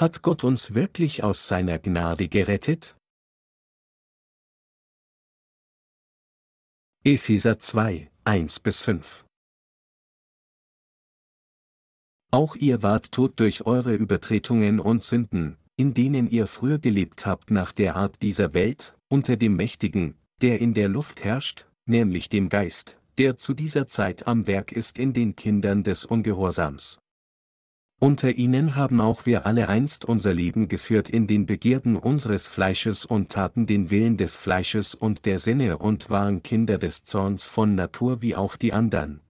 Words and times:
Hat 0.00 0.22
Gott 0.22 0.44
uns 0.44 0.72
wirklich 0.72 1.22
aus 1.22 1.46
seiner 1.46 1.78
Gnade 1.78 2.28
gerettet? 2.28 2.96
Epheser 7.04 7.58
2, 7.58 8.10
1 8.24 8.60
bis 8.60 8.80
5 8.80 9.26
Auch 12.30 12.56
ihr 12.56 12.82
wart 12.82 13.12
tot 13.12 13.38
durch 13.38 13.66
eure 13.66 13.94
Übertretungen 13.94 14.80
und 14.80 15.04
Sünden, 15.04 15.58
in 15.76 15.92
denen 15.92 16.30
ihr 16.30 16.46
früher 16.46 16.78
gelebt 16.78 17.26
habt 17.26 17.50
nach 17.50 17.72
der 17.72 17.96
Art 17.96 18.22
dieser 18.22 18.54
Welt, 18.54 18.96
unter 19.10 19.36
dem 19.36 19.54
Mächtigen, 19.54 20.14
der 20.40 20.62
in 20.62 20.72
der 20.72 20.88
Luft 20.88 21.24
herrscht, 21.24 21.66
nämlich 21.84 22.30
dem 22.30 22.48
Geist, 22.48 22.98
der 23.18 23.36
zu 23.36 23.52
dieser 23.52 23.86
Zeit 23.86 24.26
am 24.26 24.46
Werk 24.46 24.72
ist 24.72 24.98
in 24.98 25.12
den 25.12 25.36
Kindern 25.36 25.82
des 25.82 26.06
Ungehorsams. 26.06 26.98
Unter 28.02 28.32
ihnen 28.32 28.76
haben 28.76 28.98
auch 28.98 29.26
wir 29.26 29.44
alle 29.44 29.68
einst 29.68 30.06
unser 30.06 30.32
Leben 30.32 30.68
geführt 30.68 31.10
in 31.10 31.26
den 31.26 31.44
Begierden 31.44 31.96
unseres 31.96 32.46
Fleisches 32.46 33.04
und 33.04 33.30
taten 33.30 33.66
den 33.66 33.90
Willen 33.90 34.16
des 34.16 34.36
Fleisches 34.36 34.94
und 34.94 35.26
der 35.26 35.38
Sinne 35.38 35.76
und 35.76 36.08
waren 36.08 36.42
Kinder 36.42 36.78
des 36.78 37.04
Zorns 37.04 37.44
von 37.44 37.74
Natur 37.74 38.22
wie 38.22 38.34
auch 38.34 38.56
die 38.56 38.72
andern. 38.72 39.20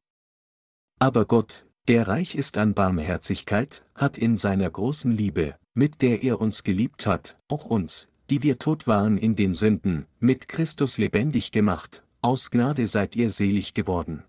Aber 1.01 1.25
Gott, 1.25 1.67
der 1.89 2.07
reich 2.07 2.37
ist 2.37 2.59
an 2.59 2.75
Barmherzigkeit, 2.75 3.85
hat 3.97 4.17
in 4.17 4.37
seiner 4.37 4.71
großen 4.71 5.11
Liebe, 5.11 5.57
mit 5.75 6.01
der 6.01 6.23
er 6.23 6.41
uns 6.41 6.63
geliebt 6.63 7.09
hat, 7.09 7.39
auch 7.49 7.65
uns, 7.65 8.07
die 8.31 8.45
wir 8.45 8.61
tot 8.61 8.87
waren 8.87 9.19
in 9.19 9.35
den 9.35 9.55
Sünden, 9.55 10.07
mit 10.21 10.47
Christus 10.47 10.97
lebendig 10.97 11.51
gemacht, 11.51 12.05
aus 12.23 12.53
Gnade 12.53 12.87
seid 12.87 13.17
ihr 13.17 13.31
selig 13.31 13.75
geworden. 13.75 14.23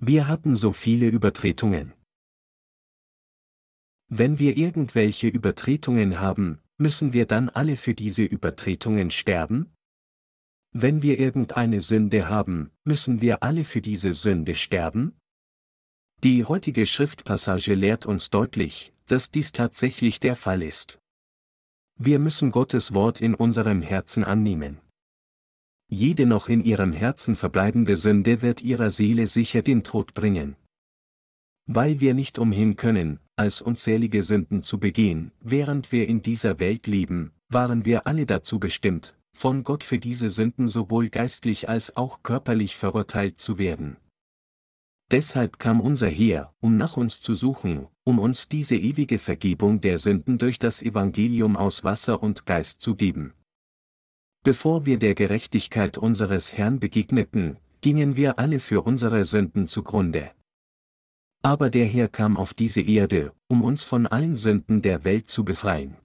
Wir 0.00 0.28
hatten 0.28 0.54
so 0.54 0.72
viele 0.72 1.08
Übertretungen. 1.08 1.92
Wenn 4.08 4.38
wir 4.38 4.56
irgendwelche 4.56 5.26
Übertretungen 5.26 6.20
haben, 6.20 6.60
müssen 6.76 7.12
wir 7.12 7.26
dann 7.26 7.48
alle 7.48 7.74
für 7.74 7.94
diese 7.94 8.22
Übertretungen 8.22 9.10
sterben? 9.10 9.74
Wenn 10.72 11.02
wir 11.02 11.18
irgendeine 11.18 11.80
Sünde 11.80 12.28
haben, 12.28 12.70
müssen 12.84 13.20
wir 13.20 13.42
alle 13.42 13.64
für 13.64 13.80
diese 13.80 14.14
Sünde 14.14 14.54
sterben? 14.54 15.18
Die 16.22 16.44
heutige 16.44 16.86
Schriftpassage 16.86 17.74
lehrt 17.74 18.06
uns 18.06 18.30
deutlich, 18.30 18.92
dass 19.06 19.32
dies 19.32 19.50
tatsächlich 19.50 20.20
der 20.20 20.36
Fall 20.36 20.62
ist. 20.62 21.00
Wir 21.96 22.20
müssen 22.20 22.52
Gottes 22.52 22.94
Wort 22.94 23.20
in 23.20 23.34
unserem 23.34 23.82
Herzen 23.82 24.22
annehmen. 24.22 24.80
Jede 25.90 26.26
noch 26.26 26.48
in 26.48 26.62
ihrem 26.62 26.92
Herzen 26.92 27.34
verbleibende 27.34 27.96
Sünde 27.96 28.42
wird 28.42 28.62
ihrer 28.62 28.90
Seele 28.90 29.26
sicher 29.26 29.62
den 29.62 29.84
Tod 29.84 30.12
bringen. 30.12 30.56
Weil 31.66 32.00
wir 32.00 32.12
nicht 32.12 32.38
umhin 32.38 32.76
können, 32.76 33.20
als 33.36 33.62
unzählige 33.62 34.22
Sünden 34.22 34.62
zu 34.62 34.78
begehen, 34.78 35.32
während 35.40 35.90
wir 35.90 36.06
in 36.06 36.20
dieser 36.20 36.58
Welt 36.58 36.86
leben, 36.86 37.32
waren 37.48 37.86
wir 37.86 38.06
alle 38.06 38.26
dazu 38.26 38.58
bestimmt, 38.58 39.16
von 39.34 39.64
Gott 39.64 39.82
für 39.82 39.98
diese 39.98 40.28
Sünden 40.28 40.68
sowohl 40.68 41.08
geistlich 41.08 41.68
als 41.68 41.96
auch 41.96 42.22
körperlich 42.22 42.76
verurteilt 42.76 43.40
zu 43.40 43.58
werden. 43.58 43.96
Deshalb 45.10 45.58
kam 45.58 45.80
unser 45.80 46.08
Heer, 46.08 46.52
um 46.60 46.76
nach 46.76 46.98
uns 46.98 47.22
zu 47.22 47.32
suchen, 47.32 47.86
um 48.04 48.18
uns 48.18 48.48
diese 48.48 48.76
ewige 48.76 49.18
Vergebung 49.18 49.80
der 49.80 49.96
Sünden 49.96 50.36
durch 50.36 50.58
das 50.58 50.82
Evangelium 50.82 51.56
aus 51.56 51.82
Wasser 51.82 52.22
und 52.22 52.44
Geist 52.44 52.82
zu 52.82 52.94
geben. 52.94 53.32
Bevor 54.42 54.86
wir 54.86 54.98
der 54.98 55.14
Gerechtigkeit 55.14 55.98
unseres 55.98 56.56
Herrn 56.56 56.80
begegneten, 56.80 57.58
gingen 57.80 58.16
wir 58.16 58.38
alle 58.38 58.60
für 58.60 58.82
unsere 58.82 59.24
Sünden 59.24 59.66
zugrunde. 59.66 60.30
Aber 61.42 61.70
der 61.70 61.86
Herr 61.86 62.08
kam 62.08 62.36
auf 62.36 62.54
diese 62.54 62.80
Erde, 62.80 63.32
um 63.48 63.62
uns 63.62 63.84
von 63.84 64.06
allen 64.06 64.36
Sünden 64.36 64.82
der 64.82 65.04
Welt 65.04 65.28
zu 65.28 65.44
befreien. 65.44 65.96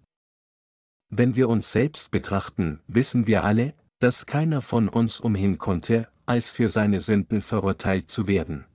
Wenn 1.10 1.36
wir 1.36 1.50
uns 1.50 1.72
selbst 1.72 2.12
betrachten, 2.12 2.80
wissen 2.88 3.28
wir 3.28 3.44
alle, 3.44 3.74
dass 4.00 4.26
keiner 4.26 4.62
von 4.62 4.90
uns 4.90 5.20
umhin 5.20 5.58
konnte, 5.58 6.08
als 6.26 6.52
für 6.52 6.70
seine 6.70 7.00
Sünden 7.00 7.42
verurteilt 7.42 8.10
zu 8.10 8.28
werden. 8.28 8.66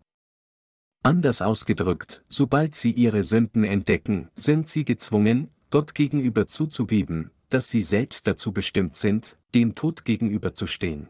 Anders 1.03 1.43
ausgedrückt, 1.43 2.25
sobald 2.29 2.75
sie 2.75 2.91
ihre 2.93 3.25
Sünden 3.25 3.65
entdecken, 3.65 4.31
sind 4.35 4.69
sie 4.69 4.85
gezwungen, 4.85 5.51
Gott 5.71 5.95
gegenüber 5.95 6.49
zuzugeben, 6.49 7.31
dass 7.51 7.71
sie 7.71 7.83
selbst 7.83 8.27
dazu 8.27 8.53
bestimmt 8.53 8.97
sind, 8.97 9.39
dem 9.55 9.75
Tod 9.75 10.05
gegenüberzustehen. 10.05 11.09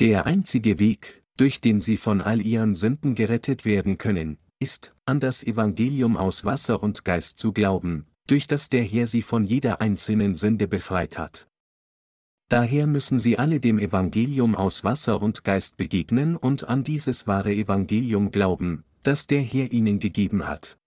Der 0.00 0.26
einzige 0.26 0.78
Weg, 0.78 1.24
durch 1.36 1.60
den 1.60 1.80
sie 1.80 1.96
von 1.96 2.20
all 2.20 2.40
ihren 2.40 2.74
Sünden 2.74 3.14
gerettet 3.14 3.64
werden 3.64 3.98
können, 3.98 4.38
ist, 4.58 4.94
an 5.04 5.20
das 5.20 5.44
Evangelium 5.44 6.16
aus 6.16 6.44
Wasser 6.44 6.82
und 6.82 7.04
Geist 7.04 7.38
zu 7.38 7.52
glauben, 7.52 8.06
durch 8.26 8.46
das 8.46 8.68
der 8.68 8.82
Herr 8.82 9.06
sie 9.06 9.22
von 9.22 9.44
jeder 9.44 9.80
einzelnen 9.80 10.34
Sünde 10.34 10.66
befreit 10.68 11.18
hat. 11.18 11.48
Daher 12.48 12.86
müssen 12.86 13.18
sie 13.18 13.38
alle 13.38 13.58
dem 13.58 13.78
Evangelium 13.78 14.54
aus 14.54 14.84
Wasser 14.84 15.20
und 15.20 15.42
Geist 15.42 15.76
begegnen 15.76 16.36
und 16.36 16.64
an 16.64 16.84
dieses 16.84 17.26
wahre 17.26 17.52
Evangelium 17.52 18.30
glauben, 18.30 18.84
das 19.02 19.26
der 19.26 19.40
Herr 19.40 19.72
ihnen 19.72 19.98
gegeben 19.98 20.46
hat. 20.46 20.78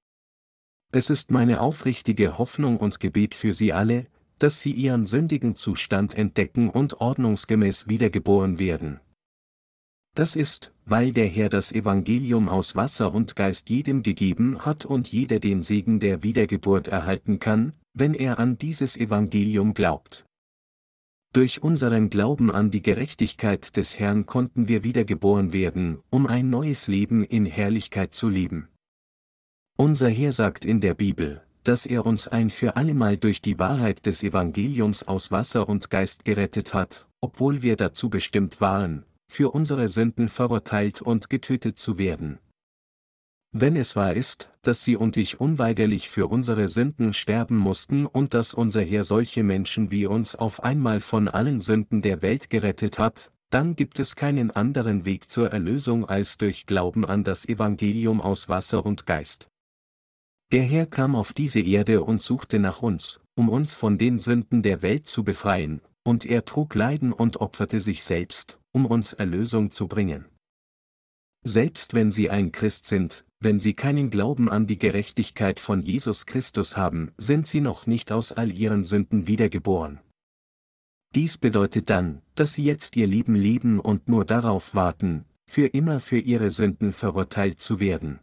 Es 0.92 1.10
ist 1.10 1.32
meine 1.32 1.62
aufrichtige 1.62 2.38
Hoffnung 2.38 2.78
und 2.78 3.00
Gebet 3.00 3.36
für 3.36 3.54
sie 3.54 3.74
alle, 3.74 4.08
dass 4.40 4.62
sie 4.62 4.72
ihren 4.72 5.06
sündigen 5.06 5.56
Zustand 5.56 6.16
entdecken 6.16 6.70
und 6.70 7.00
ordnungsgemäß 7.00 7.88
wiedergeboren 7.88 8.58
werden. 8.58 9.00
Das 10.16 10.36
ist, 10.36 10.74
weil 10.86 11.12
der 11.12 11.28
Herr 11.28 11.50
das 11.50 11.72
Evangelium 11.72 12.50
aus 12.50 12.76
Wasser 12.76 13.14
und 13.14 13.36
Geist 13.36 13.70
jedem 13.70 14.02
gegeben 14.02 14.66
hat 14.66 14.86
und 14.86 15.12
jeder 15.12 15.40
den 15.40 15.62
Segen 15.62 16.00
der 16.00 16.24
Wiedergeburt 16.24 16.88
erhalten 16.88 17.40
kann, 17.40 17.74
wenn 17.94 18.14
er 18.14 18.40
an 18.40 18.58
dieses 18.58 18.98
Evangelium 18.98 19.74
glaubt. 19.74 20.26
Durch 21.32 21.62
unseren 21.62 22.10
Glauben 22.10 22.50
an 22.50 22.72
die 22.72 22.82
Gerechtigkeit 22.82 23.78
des 23.78 24.00
Herrn 24.00 24.26
konnten 24.26 24.68
wir 24.68 24.84
wiedergeboren 24.84 25.54
werden, 25.54 26.00
um 26.10 26.26
ein 26.26 26.50
neues 26.50 26.88
Leben 26.88 27.24
in 27.24 27.46
Herrlichkeit 27.46 28.16
zu 28.16 28.30
leben. 28.30 28.68
Unser 29.78 30.10
Herr 30.10 30.34
sagt 30.34 30.66
in 30.66 30.82
der 30.82 30.96
Bibel, 30.96 31.44
dass 31.70 31.86
er 31.86 32.08
uns 32.08 32.28
ein 32.28 32.50
für 32.50 32.78
allemal 32.78 33.16
durch 33.16 33.44
die 33.44 33.60
Wahrheit 33.60 34.08
des 34.08 34.24
Evangeliums 34.24 35.08
aus 35.08 35.30
Wasser 35.30 35.70
und 35.70 35.92
Geist 35.92 36.26
gerettet 36.26 36.74
hat, 36.74 37.08
obwohl 37.22 37.62
wir 37.62 37.76
dazu 37.76 38.10
bestimmt 38.10 38.60
waren, 38.60 39.06
für 39.28 39.52
unsere 39.52 39.88
Sünden 39.88 40.30
verurteilt 40.30 41.00
und 41.00 41.30
getötet 41.30 41.78
zu 41.78 42.00
werden. 42.00 42.40
Wenn 43.52 43.76
es 43.76 43.96
wahr 43.96 44.16
ist, 44.16 44.52
dass 44.64 44.84
Sie 44.84 44.96
und 44.96 45.16
ich 45.16 45.40
unweigerlich 45.40 46.10
für 46.10 46.26
unsere 46.26 46.70
Sünden 46.70 47.14
sterben 47.14 47.58
mussten 47.58 48.08
und 48.08 48.34
dass 48.34 48.56
unser 48.56 48.82
Herr 48.82 49.04
solche 49.04 49.44
Menschen 49.44 49.92
wie 49.92 50.08
uns 50.08 50.34
auf 50.34 50.64
einmal 50.64 51.02
von 51.02 51.28
allen 51.28 51.62
Sünden 51.62 52.02
der 52.02 52.24
Welt 52.24 52.50
gerettet 52.50 52.98
hat, 52.98 53.32
dann 53.52 53.76
gibt 53.76 54.00
es 54.00 54.16
keinen 54.16 54.50
anderen 54.50 55.06
Weg 55.06 55.30
zur 55.30 55.52
Erlösung 55.52 56.10
als 56.10 56.40
durch 56.40 56.66
Glauben 56.66 57.06
an 57.06 57.24
das 57.24 57.48
Evangelium 57.48 58.22
aus 58.22 58.50
Wasser 58.50 58.84
und 58.84 59.06
Geist. 59.06 59.50
Der 60.52 60.64
Herr 60.64 60.88
kam 60.88 61.16
auf 61.16 61.32
diese 61.32 61.60
Erde 61.60 62.04
und 62.04 62.24
suchte 62.24 62.58
nach 62.58 62.82
uns, 62.82 63.20
um 63.36 63.50
uns 63.50 63.76
von 63.76 64.00
den 64.00 64.18
Sünden 64.18 64.64
der 64.64 64.82
Welt 64.82 65.08
zu 65.08 65.24
befreien, 65.24 65.82
und 66.04 66.26
er 66.26 66.44
trug 66.44 66.74
Leiden 66.74 67.14
und 67.14 67.38
opferte 67.38 67.80
sich 67.80 68.04
selbst, 68.04 68.60
um 68.72 68.88
uns 68.88 69.14
Erlösung 69.14 69.70
zu 69.70 69.88
bringen. 69.88 70.26
Selbst 71.46 71.94
wenn 71.94 72.10
Sie 72.10 72.32
ein 72.32 72.52
Christ 72.52 72.88
sind, 72.88 73.26
wenn 73.40 73.60
Sie 73.60 73.76
keinen 73.76 74.10
Glauben 74.10 74.50
an 74.50 74.66
die 74.66 74.80
Gerechtigkeit 74.80 75.60
von 75.60 75.84
Jesus 75.84 76.26
Christus 76.26 76.76
haben, 76.76 77.12
sind 77.18 77.46
Sie 77.46 77.62
noch 77.62 77.86
nicht 77.86 78.12
aus 78.12 78.32
all 78.32 78.52
Ihren 78.52 78.84
Sünden 78.84 79.28
wiedergeboren. 79.28 80.00
Dies 81.14 81.38
bedeutet 81.38 81.92
dann, 81.92 82.24
dass 82.34 82.56
Sie 82.56 82.64
jetzt 82.64 82.96
Ihr 82.96 83.08
Leben 83.08 83.36
leben 83.36 83.80
und 83.80 84.10
nur 84.10 84.26
darauf 84.26 84.74
warten, 84.74 85.26
für 85.46 85.68
immer 85.68 86.00
für 86.00 86.20
Ihre 86.20 86.50
Sünden 86.50 86.92
verurteilt 86.92 87.62
zu 87.62 87.80
werden. 87.80 88.20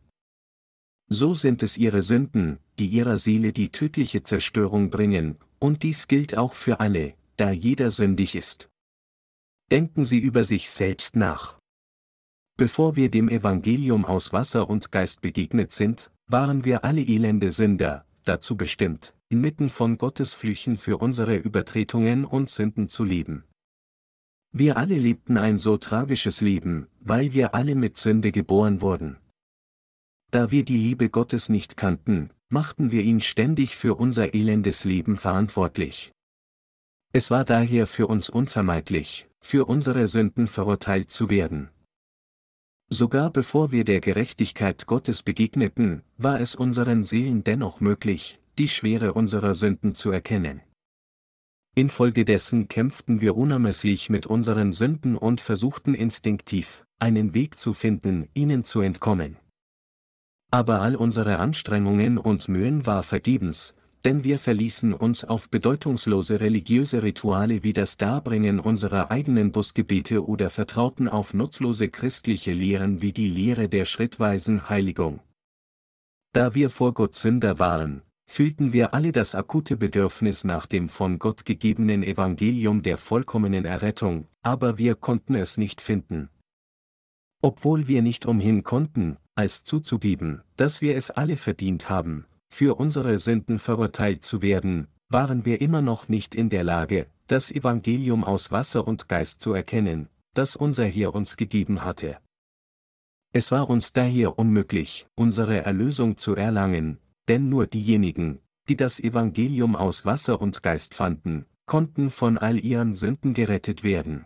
So 1.08 1.34
sind 1.34 1.62
es 1.62 1.78
Ihre 1.78 2.02
Sünden, 2.02 2.58
die 2.78 2.88
Ihrer 2.88 3.18
Seele 3.18 3.52
die 3.52 3.70
tödliche 3.70 4.22
Zerstörung 4.22 4.90
bringen, 4.90 5.38
und 5.58 5.82
dies 5.82 6.08
gilt 6.08 6.36
auch 6.36 6.52
für 6.52 6.80
alle, 6.80 7.14
da 7.36 7.50
jeder 7.50 7.90
sündig 7.90 8.34
ist. 8.34 8.68
Denken 9.70 10.04
Sie 10.04 10.18
über 10.18 10.44
sich 10.44 10.68
selbst 10.68 11.16
nach. 11.16 11.58
Bevor 12.56 12.96
wir 12.96 13.10
dem 13.10 13.28
Evangelium 13.28 14.04
aus 14.04 14.32
Wasser 14.32 14.68
und 14.68 14.90
Geist 14.90 15.20
begegnet 15.20 15.72
sind, 15.72 16.10
waren 16.26 16.64
wir 16.64 16.84
alle 16.84 17.02
elende 17.02 17.50
Sünder, 17.50 18.04
dazu 18.24 18.56
bestimmt, 18.56 19.14
inmitten 19.28 19.68
von 19.68 19.98
Gottes 19.98 20.34
Flüchen 20.34 20.76
für 20.78 20.98
unsere 20.98 21.36
Übertretungen 21.36 22.24
und 22.24 22.50
Sünden 22.50 22.88
zu 22.88 23.04
leben. 23.04 23.44
Wir 24.52 24.76
alle 24.76 24.96
lebten 24.96 25.36
ein 25.36 25.58
so 25.58 25.76
tragisches 25.76 26.40
Leben, 26.40 26.88
weil 27.00 27.32
wir 27.34 27.54
alle 27.54 27.74
mit 27.74 27.98
Sünde 27.98 28.32
geboren 28.32 28.80
wurden. 28.80 29.18
Da 30.30 30.50
wir 30.50 30.64
die 30.64 30.76
Liebe 30.76 31.08
Gottes 31.08 31.48
nicht 31.48 31.76
kannten, 31.76 32.30
machten 32.48 32.90
wir 32.90 33.02
ihn 33.02 33.20
ständig 33.20 33.76
für 33.76 33.94
unser 33.94 34.34
elendes 34.34 34.84
Leben 34.84 35.16
verantwortlich. 35.16 36.12
Es 37.12 37.30
war 37.30 37.44
daher 37.44 37.86
für 37.86 38.08
uns 38.08 38.28
unvermeidlich, 38.28 39.28
für 39.40 39.66
unsere 39.66 40.08
Sünden 40.08 40.48
verurteilt 40.48 41.10
zu 41.10 41.30
werden. 41.30 41.70
Sogar 42.88 43.30
bevor 43.30 43.72
wir 43.72 43.84
der 43.84 44.00
Gerechtigkeit 44.00 44.86
Gottes 44.86 45.22
begegneten, 45.22 46.02
war 46.18 46.40
es 46.40 46.54
unseren 46.54 47.04
Seelen 47.04 47.42
dennoch 47.42 47.80
möglich, 47.80 48.40
die 48.58 48.68
Schwere 48.68 49.14
unserer 49.14 49.54
Sünden 49.54 49.94
zu 49.94 50.10
erkennen. 50.10 50.60
Infolgedessen 51.74 52.68
kämpften 52.68 53.20
wir 53.20 53.36
unermesslich 53.36 54.08
mit 54.08 54.26
unseren 54.26 54.72
Sünden 54.72 55.16
und 55.16 55.40
versuchten 55.40 55.94
instinktiv, 55.94 56.86
einen 56.98 57.34
Weg 57.34 57.58
zu 57.58 57.74
finden, 57.74 58.28
ihnen 58.34 58.64
zu 58.64 58.80
entkommen. 58.80 59.36
Aber 60.50 60.80
all 60.80 60.96
unsere 60.96 61.38
Anstrengungen 61.38 62.18
und 62.18 62.48
Mühen 62.48 62.86
war 62.86 63.02
vergebens, 63.02 63.74
denn 64.04 64.22
wir 64.22 64.38
verließen 64.38 64.94
uns 64.94 65.24
auf 65.24 65.50
bedeutungslose 65.50 66.38
religiöse 66.38 67.02
Rituale 67.02 67.64
wie 67.64 67.72
das 67.72 67.96
Darbringen 67.96 68.60
unserer 68.60 69.10
eigenen 69.10 69.50
Busgebete 69.50 70.24
oder 70.24 70.48
vertrauten 70.48 71.08
auf 71.08 71.34
nutzlose 71.34 71.88
christliche 71.88 72.52
Lehren 72.52 73.02
wie 73.02 73.12
die 73.12 73.28
Lehre 73.28 73.68
der 73.68 73.84
schrittweisen 73.84 74.68
Heiligung. 74.68 75.20
Da 76.32 76.54
wir 76.54 76.70
vor 76.70 76.94
Gott 76.94 77.16
Sünder 77.16 77.58
waren, 77.58 78.02
fühlten 78.26 78.72
wir 78.72 78.94
alle 78.94 79.10
das 79.10 79.34
akute 79.34 79.76
Bedürfnis 79.76 80.44
nach 80.44 80.66
dem 80.66 80.88
von 80.88 81.18
Gott 81.18 81.44
gegebenen 81.44 82.02
Evangelium 82.02 82.82
der 82.82 82.98
vollkommenen 82.98 83.64
Errettung, 83.64 84.28
aber 84.42 84.78
wir 84.78 84.94
konnten 84.94 85.34
es 85.34 85.56
nicht 85.56 85.80
finden. 85.80 86.28
Obwohl 87.46 87.86
wir 87.86 88.02
nicht 88.02 88.26
umhin 88.26 88.64
konnten, 88.64 89.18
als 89.36 89.62
zuzugeben, 89.62 90.42
dass 90.56 90.80
wir 90.80 90.96
es 90.96 91.12
alle 91.12 91.36
verdient 91.36 91.88
haben, 91.88 92.26
für 92.48 92.74
unsere 92.74 93.20
Sünden 93.20 93.60
verurteilt 93.60 94.24
zu 94.24 94.42
werden, 94.42 94.88
waren 95.10 95.44
wir 95.44 95.60
immer 95.60 95.80
noch 95.80 96.08
nicht 96.08 96.34
in 96.34 96.50
der 96.50 96.64
Lage, 96.64 97.06
das 97.28 97.52
Evangelium 97.52 98.24
aus 98.24 98.50
Wasser 98.50 98.84
und 98.84 99.08
Geist 99.08 99.40
zu 99.40 99.52
erkennen, 99.52 100.08
das 100.34 100.56
unser 100.56 100.86
Herr 100.86 101.14
uns 101.14 101.36
gegeben 101.36 101.84
hatte. 101.84 102.18
Es 103.32 103.52
war 103.52 103.70
uns 103.70 103.92
daher 103.92 104.40
unmöglich, 104.40 105.06
unsere 105.14 105.64
Erlösung 105.64 106.18
zu 106.18 106.34
erlangen, 106.34 106.98
denn 107.28 107.48
nur 107.48 107.68
diejenigen, 107.68 108.40
die 108.68 108.76
das 108.76 108.98
Evangelium 108.98 109.76
aus 109.76 110.04
Wasser 110.04 110.40
und 110.40 110.64
Geist 110.64 110.94
fanden, 110.94 111.46
konnten 111.64 112.10
von 112.10 112.38
all 112.38 112.58
ihren 112.58 112.96
Sünden 112.96 113.34
gerettet 113.34 113.84
werden. 113.84 114.24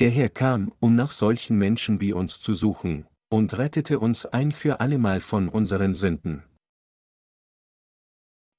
Der 0.00 0.10
Herr 0.10 0.30
kam, 0.30 0.72
um 0.80 0.96
nach 0.96 1.12
solchen 1.12 1.58
Menschen 1.58 2.00
wie 2.00 2.14
uns 2.14 2.40
zu 2.40 2.54
suchen, 2.54 3.06
und 3.28 3.58
rettete 3.58 4.00
uns 4.00 4.24
ein 4.24 4.50
für 4.50 4.80
allemal 4.80 5.20
von 5.20 5.50
unseren 5.50 5.94
Sünden. 5.94 6.42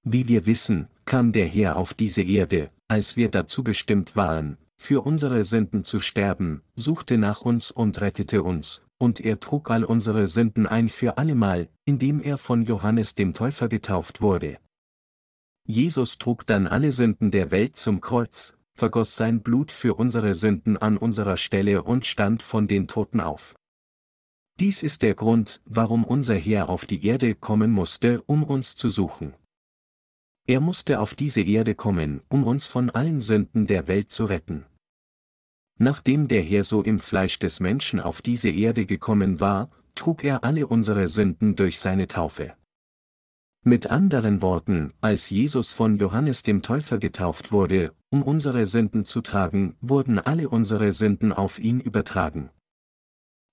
Wie 0.04 0.28
wir 0.28 0.46
wissen, 0.46 0.88
kam 1.06 1.32
der 1.32 1.48
Herr 1.48 1.78
auf 1.78 1.96
diese 1.96 2.22
Erde, 2.22 2.70
als 2.88 3.16
wir 3.16 3.30
dazu 3.30 3.64
bestimmt 3.64 4.16
waren, 4.16 4.58
für 4.78 5.02
unsere 5.02 5.44
Sünden 5.44 5.84
zu 5.84 6.00
sterben, 6.00 6.62
suchte 6.76 7.18
nach 7.18 7.42
uns 7.42 7.72
und 7.72 8.02
rettete 8.02 8.44
uns, 8.44 8.84
und 9.00 9.20
er 9.20 9.40
trug 9.40 9.72
all 9.72 9.84
unsere 9.84 10.28
Sünden 10.28 10.68
ein 10.68 10.90
für 10.90 11.18
allemal, 11.18 11.70
indem 11.86 12.22
er 12.22 12.38
von 12.38 12.66
Johannes 12.66 13.16
dem 13.16 13.34
Täufer 13.34 13.68
getauft 13.68 14.22
wurde. 14.22 14.60
Jesus 15.66 16.20
trug 16.20 16.46
dann 16.46 16.68
alle 16.68 16.92
Sünden 16.92 17.32
der 17.32 17.50
Welt 17.50 17.78
zum 17.78 18.00
Kreuz, 18.00 18.58
vergoss 18.74 19.16
sein 19.16 19.42
Blut 19.42 19.72
für 19.72 19.96
unsere 19.96 20.36
Sünden 20.36 20.78
an 20.78 20.98
unserer 20.98 21.38
Stelle 21.38 21.84
und 21.84 22.06
stand 22.06 22.44
von 22.44 22.68
den 22.68 22.88
Toten 22.88 23.20
auf. 23.20 23.56
Dies 24.60 24.84
ist 24.84 25.02
der 25.02 25.16
Grund, 25.16 25.62
warum 25.66 26.04
unser 26.04 26.36
Herr 26.36 26.70
auf 26.70 26.86
die 26.86 27.06
Erde 27.06 27.36
kommen 27.36 27.72
musste, 27.72 28.22
um 28.28 28.44
uns 28.44 28.76
zu 28.76 28.90
suchen. 28.90 29.34
Er 30.48 30.60
musste 30.60 31.00
auf 31.00 31.14
diese 31.14 31.42
Erde 31.42 31.76
kommen, 31.76 32.22
um 32.30 32.44
uns 32.44 32.68
von 32.68 32.90
allen 32.90 33.22
Sünden 33.22 33.68
der 33.68 33.88
Welt 33.88 34.12
zu 34.12 34.26
retten. 34.26 34.66
Nachdem 35.80 36.28
der 36.28 36.44
Herr 36.44 36.64
so 36.64 36.84
im 36.84 37.00
Fleisch 37.00 37.40
des 37.40 37.60
Menschen 37.60 38.00
auf 38.00 38.22
diese 38.22 38.50
Erde 38.50 38.86
gekommen 38.86 39.40
war, 39.40 39.72
trug 39.96 40.24
er 40.24 40.44
alle 40.44 40.68
unsere 40.68 41.08
Sünden 41.08 41.56
durch 41.56 41.80
seine 41.80 42.08
Taufe. 42.08 42.56
Mit 43.64 43.92
anderen 43.92 44.42
Worten, 44.42 44.92
als 45.02 45.30
Jesus 45.30 45.72
von 45.72 46.00
Johannes 46.00 46.42
dem 46.42 46.64
Täufer 46.64 46.98
getauft 46.98 47.52
wurde, 47.52 47.94
um 48.10 48.24
unsere 48.24 48.66
Sünden 48.66 49.06
zu 49.06 49.22
tragen, 49.22 49.76
wurden 49.82 50.18
alle 50.18 50.50
unsere 50.50 50.92
Sünden 50.94 51.32
auf 51.32 51.60
ihn 51.60 51.80
übertragen. 51.80 52.50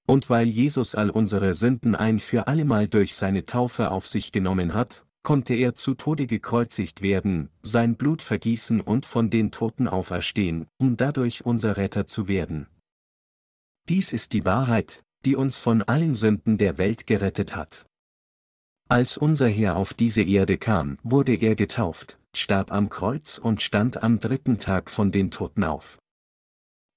Und 0.06 0.30
weil 0.30 0.46
Jesus 0.46 0.94
all 0.94 1.10
unsere 1.10 1.52
Sünden 1.52 1.94
ein 1.94 2.20
für 2.20 2.46
allemal 2.46 2.88
durch 2.88 3.16
seine 3.16 3.44
Taufe 3.44 3.90
auf 3.90 4.06
sich 4.06 4.32
genommen 4.32 4.72
hat, 4.72 5.04
konnte 5.22 5.52
er 5.52 5.76
zu 5.76 5.92
Tode 5.92 6.26
gekreuzigt 6.26 7.02
werden, 7.02 7.50
sein 7.60 7.96
Blut 7.96 8.22
vergießen 8.22 8.80
und 8.80 9.04
von 9.04 9.28
den 9.28 9.50
Toten 9.50 9.86
auferstehen, 9.88 10.68
um 10.78 10.96
dadurch 10.96 11.44
unser 11.44 11.76
Retter 11.76 12.06
zu 12.06 12.28
werden. 12.28 12.66
Dies 13.90 14.14
ist 14.14 14.32
die 14.32 14.46
Wahrheit, 14.46 15.04
die 15.26 15.36
uns 15.36 15.58
von 15.58 15.82
allen 15.82 16.14
Sünden 16.14 16.56
der 16.56 16.78
Welt 16.78 17.06
gerettet 17.06 17.54
hat. 17.54 17.87
Als 18.90 19.18
unser 19.18 19.48
Herr 19.48 19.76
auf 19.76 19.92
diese 19.92 20.22
Erde 20.22 20.56
kam, 20.56 20.96
wurde 21.02 21.34
er 21.34 21.56
getauft, 21.56 22.18
starb 22.34 22.72
am 22.72 22.88
Kreuz 22.88 23.36
und 23.36 23.60
stand 23.60 24.02
am 24.02 24.18
dritten 24.18 24.56
Tag 24.56 24.90
von 24.90 25.12
den 25.12 25.30
Toten 25.30 25.62
auf. 25.62 25.98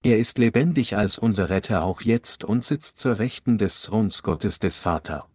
Er 0.02 0.18
ist 0.18 0.38
lebendig 0.38 0.96
als 0.96 1.20
unser 1.20 1.50
Retter 1.50 1.84
auch 1.84 2.00
jetzt 2.00 2.46
und 2.46 2.64
sitzt 2.64 2.98
zur 2.98 3.20
Rechten 3.20 3.58
des 3.58 3.82
Throns 3.82 4.24
Gottes 4.24 4.58
des 4.60 4.80
Vater. 4.80 5.28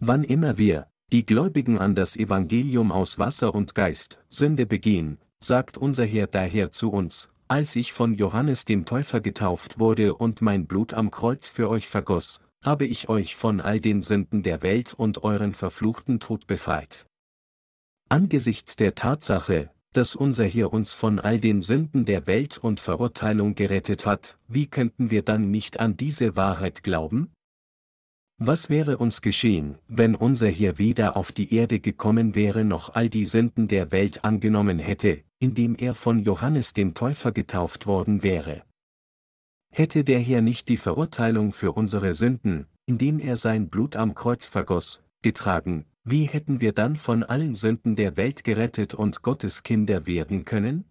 Wann 0.00 0.24
immer 0.24 0.58
wir, 0.58 0.88
die 1.12 1.24
Gläubigen 1.24 1.78
an 1.78 1.94
das 1.94 2.16
Evangelium 2.16 2.90
aus 2.90 3.20
Wasser 3.20 3.54
und 3.54 3.76
Geist, 3.76 4.18
Sünde 4.28 4.66
begehen, 4.66 5.18
sagt 5.38 5.78
unser 5.78 6.04
Herr 6.04 6.26
daher 6.26 6.72
zu 6.72 6.90
uns, 6.90 7.30
als 7.46 7.76
ich 7.76 7.92
von 7.92 8.14
Johannes 8.16 8.64
dem 8.64 8.86
Täufer 8.86 9.20
getauft 9.20 9.78
wurde 9.78 10.16
und 10.16 10.42
mein 10.42 10.66
Blut 10.66 10.94
am 10.94 11.12
Kreuz 11.12 11.48
für 11.48 11.68
euch 11.70 11.86
vergoss, 11.86 12.40
habe 12.64 12.86
ich 12.86 13.08
euch 13.08 13.36
von 13.36 13.60
all 13.60 13.78
den 13.78 14.00
Sünden 14.00 14.42
der 14.42 14.62
Welt 14.62 14.94
und 14.94 15.22
euren 15.22 15.54
verfluchten 15.54 16.18
Tod 16.18 16.46
befreit. 16.46 17.06
Angesichts 18.08 18.76
der 18.76 18.94
Tatsache, 18.94 19.70
dass 19.92 20.14
unser 20.16 20.44
Herr 20.46 20.72
uns 20.72 20.94
von 20.94 21.20
all 21.20 21.38
den 21.38 21.62
Sünden 21.62 22.04
der 22.04 22.26
Welt 22.26 22.58
und 22.58 22.80
Verurteilung 22.80 23.54
gerettet 23.54 24.06
hat, 24.06 24.38
wie 24.48 24.66
könnten 24.66 25.10
wir 25.10 25.22
dann 25.22 25.50
nicht 25.50 25.78
an 25.78 25.96
diese 25.96 26.36
Wahrheit 26.36 26.82
glauben? 26.82 27.32
Was 28.38 28.68
wäre 28.68 28.98
uns 28.98 29.22
geschehen, 29.22 29.78
wenn 29.86 30.16
unser 30.16 30.48
Herr 30.48 30.78
weder 30.78 31.16
auf 31.16 31.30
die 31.30 31.54
Erde 31.54 31.78
gekommen 31.78 32.34
wäre 32.34 32.64
noch 32.64 32.94
all 32.94 33.08
die 33.08 33.26
Sünden 33.26 33.68
der 33.68 33.92
Welt 33.92 34.24
angenommen 34.24 34.80
hätte, 34.80 35.22
indem 35.38 35.76
er 35.76 35.94
von 35.94 36.18
Johannes 36.18 36.72
dem 36.72 36.94
Täufer 36.94 37.30
getauft 37.30 37.86
worden 37.86 38.24
wäre? 38.24 38.62
Hätte 39.76 40.04
der 40.04 40.20
Herr 40.20 40.40
nicht 40.40 40.68
die 40.68 40.76
Verurteilung 40.76 41.52
für 41.52 41.72
unsere 41.72 42.14
Sünden, 42.14 42.66
indem 42.86 43.18
er 43.18 43.34
sein 43.34 43.68
Blut 43.68 43.96
am 43.96 44.14
Kreuz 44.14 44.46
vergoss, 44.46 45.02
getragen, 45.20 45.84
wie 46.04 46.26
hätten 46.26 46.60
wir 46.60 46.72
dann 46.72 46.94
von 46.94 47.24
allen 47.24 47.56
Sünden 47.56 47.96
der 47.96 48.16
Welt 48.16 48.44
gerettet 48.44 48.94
und 48.94 49.22
Gottes 49.22 49.64
Kinder 49.64 50.06
werden 50.06 50.44
können? 50.44 50.84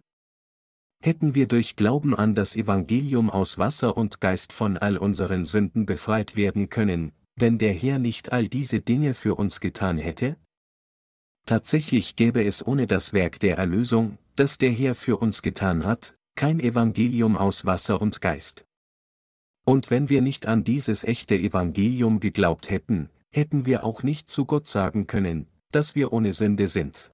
Hätten 1.02 1.34
wir 1.34 1.48
durch 1.48 1.76
Glauben 1.76 2.14
an 2.14 2.34
das 2.34 2.56
Evangelium 2.56 3.30
aus 3.30 3.56
Wasser 3.56 3.96
und 3.96 4.20
Geist 4.20 4.52
von 4.52 4.76
all 4.76 4.98
unseren 4.98 5.46
Sünden 5.46 5.86
befreit 5.86 6.36
werden 6.36 6.68
können, 6.68 7.12
wenn 7.36 7.56
der 7.56 7.72
Herr 7.72 7.98
nicht 7.98 8.32
all 8.32 8.48
diese 8.48 8.82
Dinge 8.82 9.14
für 9.14 9.36
uns 9.36 9.60
getan 9.60 9.96
hätte? 9.96 10.36
Tatsächlich 11.46 12.16
gäbe 12.16 12.44
es 12.44 12.66
ohne 12.66 12.86
das 12.86 13.14
Werk 13.14 13.40
der 13.40 13.56
Erlösung, 13.56 14.18
das 14.36 14.58
der 14.58 14.72
Herr 14.72 14.94
für 14.94 15.16
uns 15.16 15.40
getan 15.40 15.86
hat, 15.86 16.18
kein 16.36 16.60
Evangelium 16.60 17.38
aus 17.38 17.64
Wasser 17.64 18.02
und 18.02 18.20
Geist. 18.20 18.66
Und 19.64 19.90
wenn 19.90 20.08
wir 20.08 20.20
nicht 20.20 20.46
an 20.46 20.62
dieses 20.62 21.04
echte 21.04 21.34
Evangelium 21.34 22.20
geglaubt 22.20 22.70
hätten, 22.70 23.08
hätten 23.32 23.66
wir 23.66 23.84
auch 23.84 24.02
nicht 24.02 24.30
zu 24.30 24.44
Gott 24.44 24.68
sagen 24.68 25.06
können, 25.06 25.46
dass 25.72 25.94
wir 25.94 26.12
ohne 26.12 26.32
Sünde 26.32 26.68
sind. 26.68 27.10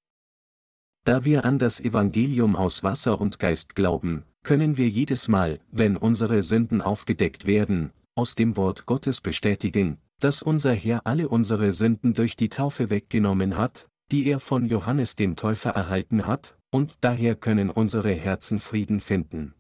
Da 1.05 1.25
wir 1.25 1.45
an 1.45 1.59
das 1.59 1.81
Evangelium 1.81 2.57
aus 2.57 2.83
Wasser 2.83 3.21
und 3.21 3.39
Geist 3.39 3.75
glauben, 3.75 4.25
können 4.43 4.77
wir 4.77 4.89
jedes 4.89 5.29
Mal, 5.29 5.61
wenn 5.71 5.97
unsere 5.97 6.43
Sünden 6.43 6.83
aufgedeckt 6.83 7.47
werden, 7.47 7.93
aus 8.15 8.35
dem 8.35 8.57
Wort 8.57 8.85
Gottes 8.85 9.21
bestätigen, 9.21 9.99
dass 10.19 10.43
unser 10.43 10.75
Herr 10.75 11.07
alle 11.07 11.29
unsere 11.29 11.73
Sünden 11.73 12.13
durch 12.15 12.37
die 12.37 12.51
Taufe 12.51 12.91
weggenommen 12.91 13.57
hat, 13.57 13.89
die 14.11 14.27
er 14.27 14.41
von 14.41 14.67
Johannes 14.67 15.17
dem 15.17 15.37
Täufer 15.37 15.71
erhalten 15.71 16.27
hat, 16.27 16.59
und 16.71 16.99
daher 17.01 17.35
können 17.35 17.71
unsere 17.71 18.13
Herzen 18.13 18.61
Frieden 18.61 19.01
finden. 19.01 19.55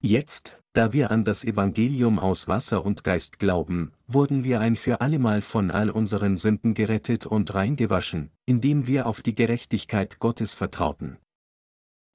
Jetzt, 0.00 0.62
da 0.74 0.92
wir 0.92 1.10
an 1.10 1.24
das 1.24 1.42
Evangelium 1.42 2.20
aus 2.20 2.46
Wasser 2.46 2.86
und 2.86 3.02
Geist 3.02 3.40
glauben, 3.40 3.92
wurden 4.06 4.44
wir 4.44 4.60
ein 4.60 4.76
für 4.76 5.00
allemal 5.00 5.42
von 5.42 5.72
all 5.72 5.90
unseren 5.90 6.36
Sünden 6.36 6.74
gerettet 6.74 7.26
und 7.26 7.52
reingewaschen, 7.52 8.30
indem 8.46 8.86
wir 8.86 9.06
auf 9.06 9.22
die 9.22 9.34
Gerechtigkeit 9.34 10.20
Gottes 10.20 10.54
vertrauten. 10.54 11.18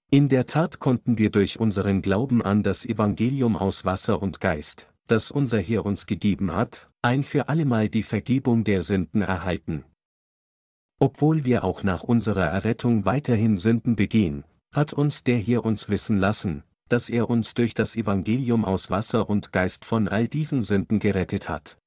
In 0.10 0.30
der 0.30 0.46
Tat 0.46 0.80
konnten 0.80 1.18
wir 1.18 1.30
durch 1.30 1.60
unseren 1.60 2.02
Glauben 2.02 2.42
an 2.42 2.64
das 2.64 2.86
Evangelium 2.86 3.58
aus 3.58 3.84
Wasser 3.84 4.22
und 4.22 4.40
Geist, 4.40 4.88
das 5.08 5.30
unser 5.30 5.60
Herr 5.60 5.86
uns 5.86 6.06
gegeben 6.06 6.56
hat, 6.56 6.90
ein 7.02 7.26
für 7.26 7.50
allemal 7.50 7.90
die 7.90 8.04
Vergebung 8.04 8.64
der 8.64 8.84
Sünden 8.84 9.22
erhalten. 9.22 9.84
Obwohl 11.00 11.44
wir 11.44 11.66
auch 11.66 11.84
nach 11.84 12.04
unserer 12.04 12.46
Errettung 12.46 13.04
weiterhin 13.04 13.58
Sünden 13.58 13.98
begehen, 13.98 14.46
hat 14.72 14.94
uns 14.94 15.26
der 15.26 15.38
Herr 15.38 15.66
uns 15.66 15.90
wissen 15.90 16.18
lassen, 16.18 16.64
dass 16.90 17.10
er 17.10 17.30
uns 17.30 17.54
durch 17.54 17.74
das 17.74 17.96
Evangelium 17.96 18.66
aus 18.66 18.90
Wasser 18.90 19.30
und 19.30 19.52
Geist 19.52 19.86
von 19.86 20.08
all 20.08 20.28
diesen 20.28 20.64
Sünden 20.64 21.00
gerettet 21.00 21.50
hat. 21.50 21.78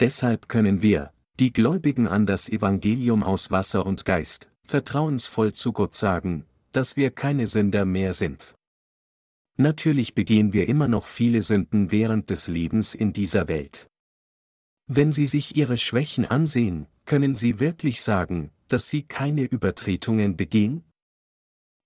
Deshalb 0.00 0.48
können 0.48 0.82
wir, 0.82 1.12
die 1.38 1.52
Gläubigen 1.52 2.08
an 2.08 2.26
das 2.26 2.48
Evangelium 2.48 3.22
aus 3.22 3.50
Wasser 3.50 3.86
und 3.86 4.04
Geist, 4.04 4.48
vertrauensvoll 4.64 5.52
zu 5.52 5.72
Gott 5.72 5.94
sagen, 5.94 6.44
dass 6.72 6.96
wir 6.96 7.10
keine 7.10 7.46
Sünder 7.46 7.84
mehr 7.84 8.14
sind. 8.14 8.54
Natürlich 9.56 10.14
begehen 10.14 10.52
wir 10.52 10.68
immer 10.68 10.88
noch 10.88 11.06
viele 11.06 11.42
Sünden 11.42 11.90
während 11.90 12.30
des 12.30 12.48
Lebens 12.48 12.94
in 12.94 13.12
dieser 13.12 13.48
Welt. 13.48 13.88
Wenn 14.86 15.12
Sie 15.12 15.26
sich 15.26 15.56
Ihre 15.56 15.76
Schwächen 15.76 16.24
ansehen, 16.24 16.86
können 17.04 17.34
Sie 17.34 17.60
wirklich 17.60 18.02
sagen, 18.02 18.50
dass 18.68 18.88
Sie 18.88 19.02
keine 19.02 19.44
Übertretungen 19.44 20.36
begehen? 20.36 20.84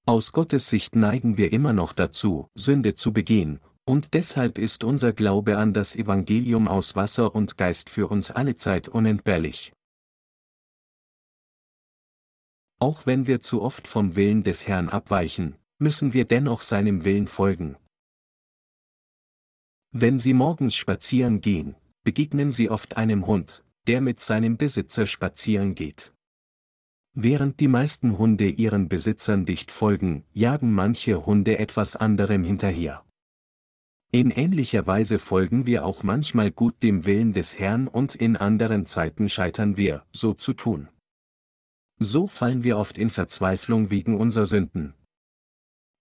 Aus 0.09 0.31
Gottes 0.31 0.69
Sicht 0.71 0.95
neigen 0.95 1.37
wir 1.37 1.53
immer 1.53 1.73
noch 1.73 1.93
dazu, 1.93 2.49
Sünde 2.55 2.95
zu 2.95 3.13
begehen, 3.13 3.59
und 3.85 4.15
deshalb 4.15 4.57
ist 4.57 4.85
unser 4.85 5.13
Glaube 5.13 5.59
an 5.59 5.73
das 5.73 5.97
Evangelium 5.97 6.69
aus 6.69 6.95
Wasser 6.95 7.35
und 7.35 7.59
Geist 7.59 7.91
für 7.91 8.07
uns 8.07 8.31
allezeit 8.31 8.89
unentbehrlich. 8.89 9.73
Auch 12.79 13.05
wenn 13.05 13.27
wir 13.27 13.41
zu 13.41 13.63
oft 13.63 13.89
vom 13.89 14.15
Willen 14.15 14.45
des 14.45 14.69
Herrn 14.69 14.91
abweichen, 14.91 15.57
müssen 15.79 16.13
wir 16.13 16.25
dennoch 16.25 16.63
seinem 16.63 17.05
Willen 17.05 17.27
folgen. 17.27 17.77
Wenn 19.91 20.21
Sie 20.21 20.35
morgens 20.35 20.77
spazieren 20.77 21.41
gehen, 21.41 21.75
begegnen 22.05 22.53
Sie 22.53 22.71
oft 22.71 22.97
einem 22.97 23.27
Hund, 23.27 23.65
der 23.89 24.01
mit 24.01 24.21
seinem 24.21 24.57
Besitzer 24.57 25.07
spazieren 25.07 25.75
geht. 25.75 26.13
Während 27.19 27.59
die 27.59 27.67
meisten 27.67 28.19
Hunde 28.19 28.49
ihren 28.49 28.89
Besitzern 28.89 29.47
dicht 29.47 29.73
folgen, 29.73 30.25
jagen 30.33 30.73
manche 30.73 31.27
Hunde 31.27 31.59
etwas 31.59 31.97
anderem 31.97 32.45
hinterher. 32.45 33.05
In 34.13 34.31
ähnlicher 34.31 34.87
Weise 34.87 35.19
folgen 35.19 35.67
wir 35.67 35.85
auch 35.85 36.03
manchmal 36.03 36.53
gut 36.53 36.83
dem 36.83 37.07
Willen 37.07 37.33
des 37.33 37.59
Herrn 37.59 37.89
und 37.89 38.15
in 38.15 38.37
anderen 38.37 38.87
Zeiten 38.87 39.29
scheitern 39.29 39.77
wir, 39.77 40.05
so 40.13 40.35
zu 40.35 40.53
tun. 40.53 40.89
So 41.99 42.27
fallen 42.27 42.63
wir 42.63 42.79
oft 42.79 42.99
in 42.99 43.11
Verzweiflung 43.11 43.91
wegen 43.91 44.17
unserer 44.17 44.47
Sünden, 44.47 44.95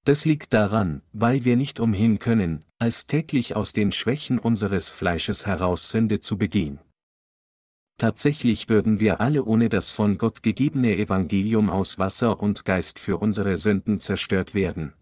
das 0.05 0.24
liegt 0.24 0.53
daran, 0.53 1.01
weil 1.13 1.45
wir 1.45 1.55
nicht 1.55 1.79
umhin 1.79 2.19
können, 2.19 2.63
als 2.77 3.07
täglich 3.07 3.55
aus 3.55 3.74
den 3.74 3.91
Schwächen 3.91 4.38
unseres 4.38 4.88
Fleisches 4.88 5.48
heraus 5.48 5.89
Sünde 5.89 6.19
zu 6.19 6.38
begehen. 6.38 6.79
Tatsächlich 7.97 8.67
würden 8.67 8.99
wir 8.99 9.21
alle 9.21 9.45
ohne 9.45 9.69
das 9.69 9.91
von 9.91 10.17
Gott 10.17 10.43
gegebene 10.43 10.97
Evangelium 10.97 11.69
aus 11.69 11.97
Wasser 11.97 12.41
und 12.41 12.65
Geist 12.65 12.99
für 12.99 13.17
unsere 13.17 13.55
Sünden 13.57 13.99
zerstört 13.99 14.53
werden. 14.53 14.93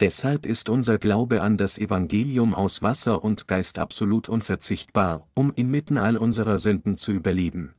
Deshalb 0.00 0.46
ist 0.46 0.68
unser 0.68 0.98
Glaube 0.98 1.40
an 1.40 1.56
das 1.56 1.78
Evangelium 1.78 2.54
aus 2.54 2.82
Wasser 2.82 3.24
und 3.24 3.48
Geist 3.48 3.78
absolut 3.78 4.28
unverzichtbar, 4.28 5.26
um 5.34 5.52
inmitten 5.54 5.96
all 5.96 6.16
unserer 6.16 6.58
Sünden 6.58 6.98
zu 6.98 7.12
überleben. 7.12 7.74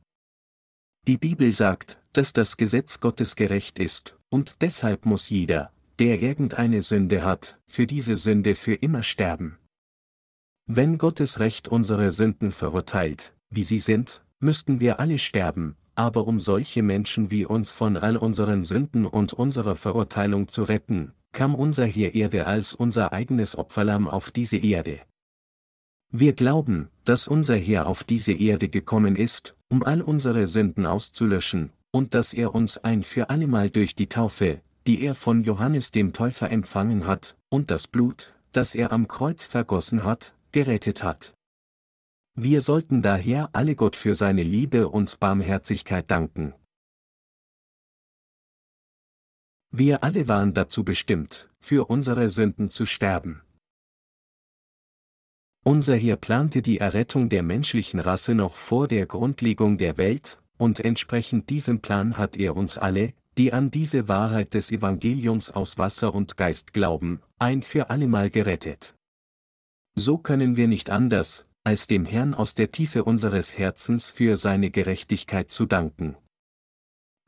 Die 1.06 1.16
Bibel 1.16 1.50
sagt, 1.50 2.02
dass 2.12 2.34
das 2.34 2.58
Gesetz 2.58 3.00
Gottes 3.00 3.36
gerecht 3.36 3.78
ist, 3.78 4.18
und 4.28 4.60
deshalb 4.60 5.06
muss 5.06 5.30
jeder, 5.30 5.72
der 5.98 6.20
irgendeine 6.20 6.82
Sünde 6.82 7.24
hat, 7.24 7.58
für 7.66 7.86
diese 7.86 8.16
Sünde 8.16 8.54
für 8.54 8.74
immer 8.74 9.02
sterben. 9.02 9.56
Wenn 10.66 10.98
Gottes 10.98 11.40
Recht 11.40 11.68
unsere 11.68 12.12
Sünden 12.12 12.52
verurteilt, 12.52 13.34
wie 13.50 13.64
sie 13.64 13.78
sind, 13.78 14.24
müssten 14.38 14.80
wir 14.80 15.00
alle 15.00 15.18
sterben, 15.18 15.76
aber 15.94 16.26
um 16.26 16.40
solche 16.40 16.82
Menschen 16.82 17.30
wie 17.30 17.44
uns 17.44 17.72
von 17.72 17.96
all 17.96 18.16
unseren 18.16 18.64
Sünden 18.64 19.04
und 19.06 19.32
unserer 19.32 19.76
Verurteilung 19.76 20.48
zu 20.48 20.62
retten, 20.62 21.12
kam 21.32 21.54
unser 21.54 21.86
Herr 21.86 22.14
Erde 22.14 22.46
als 22.46 22.72
unser 22.72 23.12
eigenes 23.12 23.56
Opferlamm 23.56 24.08
auf 24.08 24.30
diese 24.30 24.56
Erde. 24.56 25.00
Wir 26.12 26.32
glauben, 26.32 26.88
dass 27.04 27.28
unser 27.28 27.56
Herr 27.56 27.86
auf 27.86 28.02
diese 28.02 28.32
Erde 28.32 28.68
gekommen 28.68 29.14
ist, 29.14 29.56
um 29.68 29.82
all 29.82 30.02
unsere 30.02 30.46
Sünden 30.46 30.86
auszulöschen, 30.86 31.70
und 31.92 32.14
dass 32.14 32.32
er 32.32 32.54
uns 32.54 32.78
ein 32.78 33.04
für 33.04 33.30
allemal 33.30 33.70
durch 33.70 33.94
die 33.94 34.08
Taufe, 34.08 34.60
die 34.86 35.02
er 35.02 35.14
von 35.14 35.44
Johannes 35.44 35.90
dem 35.90 36.12
Täufer 36.12 36.50
empfangen 36.50 37.06
hat, 37.06 37.36
und 37.48 37.70
das 37.70 37.86
Blut, 37.86 38.34
das 38.52 38.74
er 38.74 38.90
am 38.92 39.06
Kreuz 39.06 39.46
vergossen 39.46 40.02
hat, 40.02 40.34
gerettet 40.50 41.04
hat. 41.04 41.34
Wir 42.34 42.62
sollten 42.62 43.02
daher 43.02 43.50
alle 43.52 43.74
Gott 43.74 43.96
für 43.96 44.14
seine 44.14 44.42
Liebe 44.42 44.88
und 44.88 45.18
Barmherzigkeit 45.20 46.10
danken. 46.10 46.54
Wir 49.72 50.02
alle 50.02 50.26
waren 50.26 50.54
dazu 50.54 50.84
bestimmt, 50.84 51.48
für 51.60 51.90
unsere 51.90 52.28
Sünden 52.28 52.70
zu 52.70 52.86
sterben. 52.86 53.42
Unser 55.62 55.96
Herr 55.96 56.16
plante 56.16 56.62
die 56.62 56.78
Errettung 56.78 57.28
der 57.28 57.42
menschlichen 57.42 58.00
Rasse 58.00 58.34
noch 58.34 58.54
vor 58.54 58.88
der 58.88 59.06
Grundlegung 59.06 59.76
der 59.76 59.98
Welt, 59.98 60.40
und 60.56 60.80
entsprechend 60.80 61.50
diesem 61.50 61.80
Plan 61.80 62.16
hat 62.16 62.36
er 62.36 62.56
uns 62.56 62.78
alle, 62.78 63.12
die 63.38 63.52
an 63.52 63.70
diese 63.70 64.08
Wahrheit 64.08 64.54
des 64.54 64.72
Evangeliums 64.72 65.50
aus 65.50 65.78
Wasser 65.78 66.14
und 66.14 66.36
Geist 66.36 66.72
glauben, 66.72 67.20
ein 67.38 67.62
für 67.62 67.90
allemal 67.90 68.30
gerettet. 68.30 68.94
So 69.94 70.18
können 70.18 70.56
wir 70.56 70.68
nicht 70.68 70.90
anders, 70.90 71.46
als 71.70 71.86
dem 71.86 72.04
Herrn 72.04 72.34
aus 72.34 72.56
der 72.56 72.72
Tiefe 72.72 73.04
unseres 73.04 73.56
Herzens 73.56 74.10
für 74.10 74.36
seine 74.36 74.72
Gerechtigkeit 74.72 75.52
zu 75.52 75.66
danken. 75.66 76.16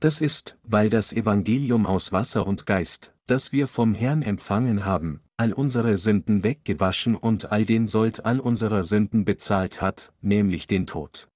Das 0.00 0.20
ist, 0.20 0.58
weil 0.64 0.90
das 0.90 1.12
Evangelium 1.12 1.87
aus 1.87 2.11
Wasser 2.11 2.44
und 2.44 2.66
Geist, 2.66 3.14
das 3.28 3.52
wir 3.52 3.68
vom 3.68 3.94
Herrn 3.94 4.20
empfangen 4.22 4.84
haben, 4.84 5.20
all 5.37 5.52
unsere 5.52 5.96
Sünden 5.96 6.42
weggewaschen 6.42 7.14
und 7.14 7.52
all 7.52 7.64
den 7.64 7.87
Sold 7.87 8.25
all 8.25 8.40
unserer 8.40 8.82
Sünden 8.82 9.25
bezahlt 9.25 9.80
hat, 9.80 10.12
nämlich 10.22 10.66
den 10.66 10.88
Tod. 10.88 11.28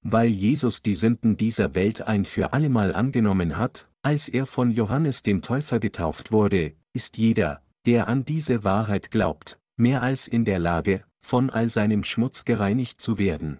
Weil 0.00 0.30
Jesus 0.30 0.80
die 0.80 0.94
Sünden 0.94 1.36
dieser 1.36 1.74
Welt 1.74 2.00
ein 2.00 2.24
für 2.24 2.54
allemal 2.54 2.94
angenommen 2.94 3.58
hat, 3.58 3.90
als 4.00 4.30
er 4.30 4.46
von 4.46 4.70
Johannes 4.70 5.22
dem 5.22 5.42
Täufer 5.42 5.80
getauft 5.80 6.32
wurde, 6.32 6.72
ist 6.94 7.18
jeder, 7.18 7.60
der 7.84 8.08
an 8.08 8.24
diese 8.24 8.64
Wahrheit 8.64 9.10
glaubt, 9.10 9.60
mehr 9.76 10.00
als 10.00 10.28
in 10.28 10.46
der 10.46 10.58
Lage, 10.58 11.04
von 11.26 11.50
all 11.50 11.68
seinem 11.68 12.04
Schmutz 12.04 12.44
gereinigt 12.44 13.00
zu 13.00 13.18
werden. 13.18 13.58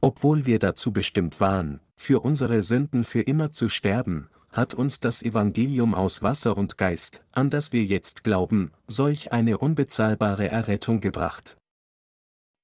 Obwohl 0.00 0.46
wir 0.46 0.58
dazu 0.58 0.90
bestimmt 0.90 1.38
waren, 1.38 1.80
für 1.96 2.24
unsere 2.24 2.62
Sünden 2.62 3.04
für 3.04 3.20
immer 3.20 3.52
zu 3.52 3.68
sterben, 3.68 4.30
hat 4.52 4.72
uns 4.72 4.98
das 4.98 5.22
Evangelium 5.22 5.94
aus 5.94 6.22
Wasser 6.22 6.56
und 6.56 6.78
Geist, 6.78 7.26
an 7.32 7.50
das 7.50 7.72
wir 7.72 7.84
jetzt 7.84 8.24
glauben, 8.24 8.72
solch 8.86 9.32
eine 9.32 9.58
unbezahlbare 9.58 10.48
Errettung 10.48 11.02
gebracht. 11.02 11.58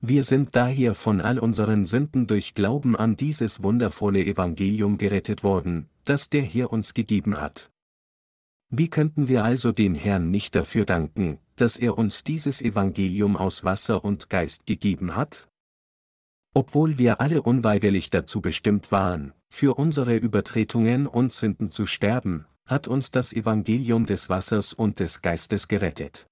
Wir 0.01 0.25
sind 0.25 0.57
daher 0.57 0.95
von 0.95 1.21
all 1.21 1.39
unseren 1.39 1.85
Sünden 1.85 2.27
durch 2.27 2.55
Glauben 2.55 2.97
an 2.97 3.17
dieses 3.17 3.63
wundervolle 3.63 4.25
Evangelium 4.25 4.97
gerettet 4.97 5.45
worden, 5.45 5.91
das 6.07 6.31
der 6.31 6.43
Herr 6.43 6.73
uns 6.73 6.95
gegeben 6.95 7.39
hat. 7.39 7.71
Wie 8.71 8.89
könnten 8.89 9.29
wir 9.29 9.45
also 9.45 9.71
dem 9.71 9.95
Herrn 9.95 10.31
nicht 10.31 10.57
dafür 10.57 10.87
danken, 10.87 11.39
dass 11.63 11.77
er 11.77 11.97
uns 11.97 12.25
dieses 12.25 12.61
Evangelium 12.61 13.37
aus 13.37 13.63
Wasser 13.63 14.05
und 14.05 14.29
Geist 14.29 14.67
gegeben 14.67 15.15
hat? 15.15 15.49
Obwohl 16.55 16.99
wir 16.99 17.21
alle 17.21 17.41
unweigerlich 17.41 18.11
dazu 18.11 18.41
bestimmt 18.41 18.91
waren, 18.91 19.33
für 19.49 19.79
unsere 19.79 20.17
Übertretungen 20.17 21.07
und 21.07 21.33
Sünden 21.33 21.71
zu 21.71 21.87
sterben, 21.87 22.47
hat 22.67 22.89
uns 22.89 23.13
das 23.13 23.33
Evangelium 23.33 24.07
des 24.07 24.29
Wassers 24.29 24.73
und 24.73 24.99
des 24.99 25.23
Geistes 25.23 25.69
gerettet. 25.69 26.27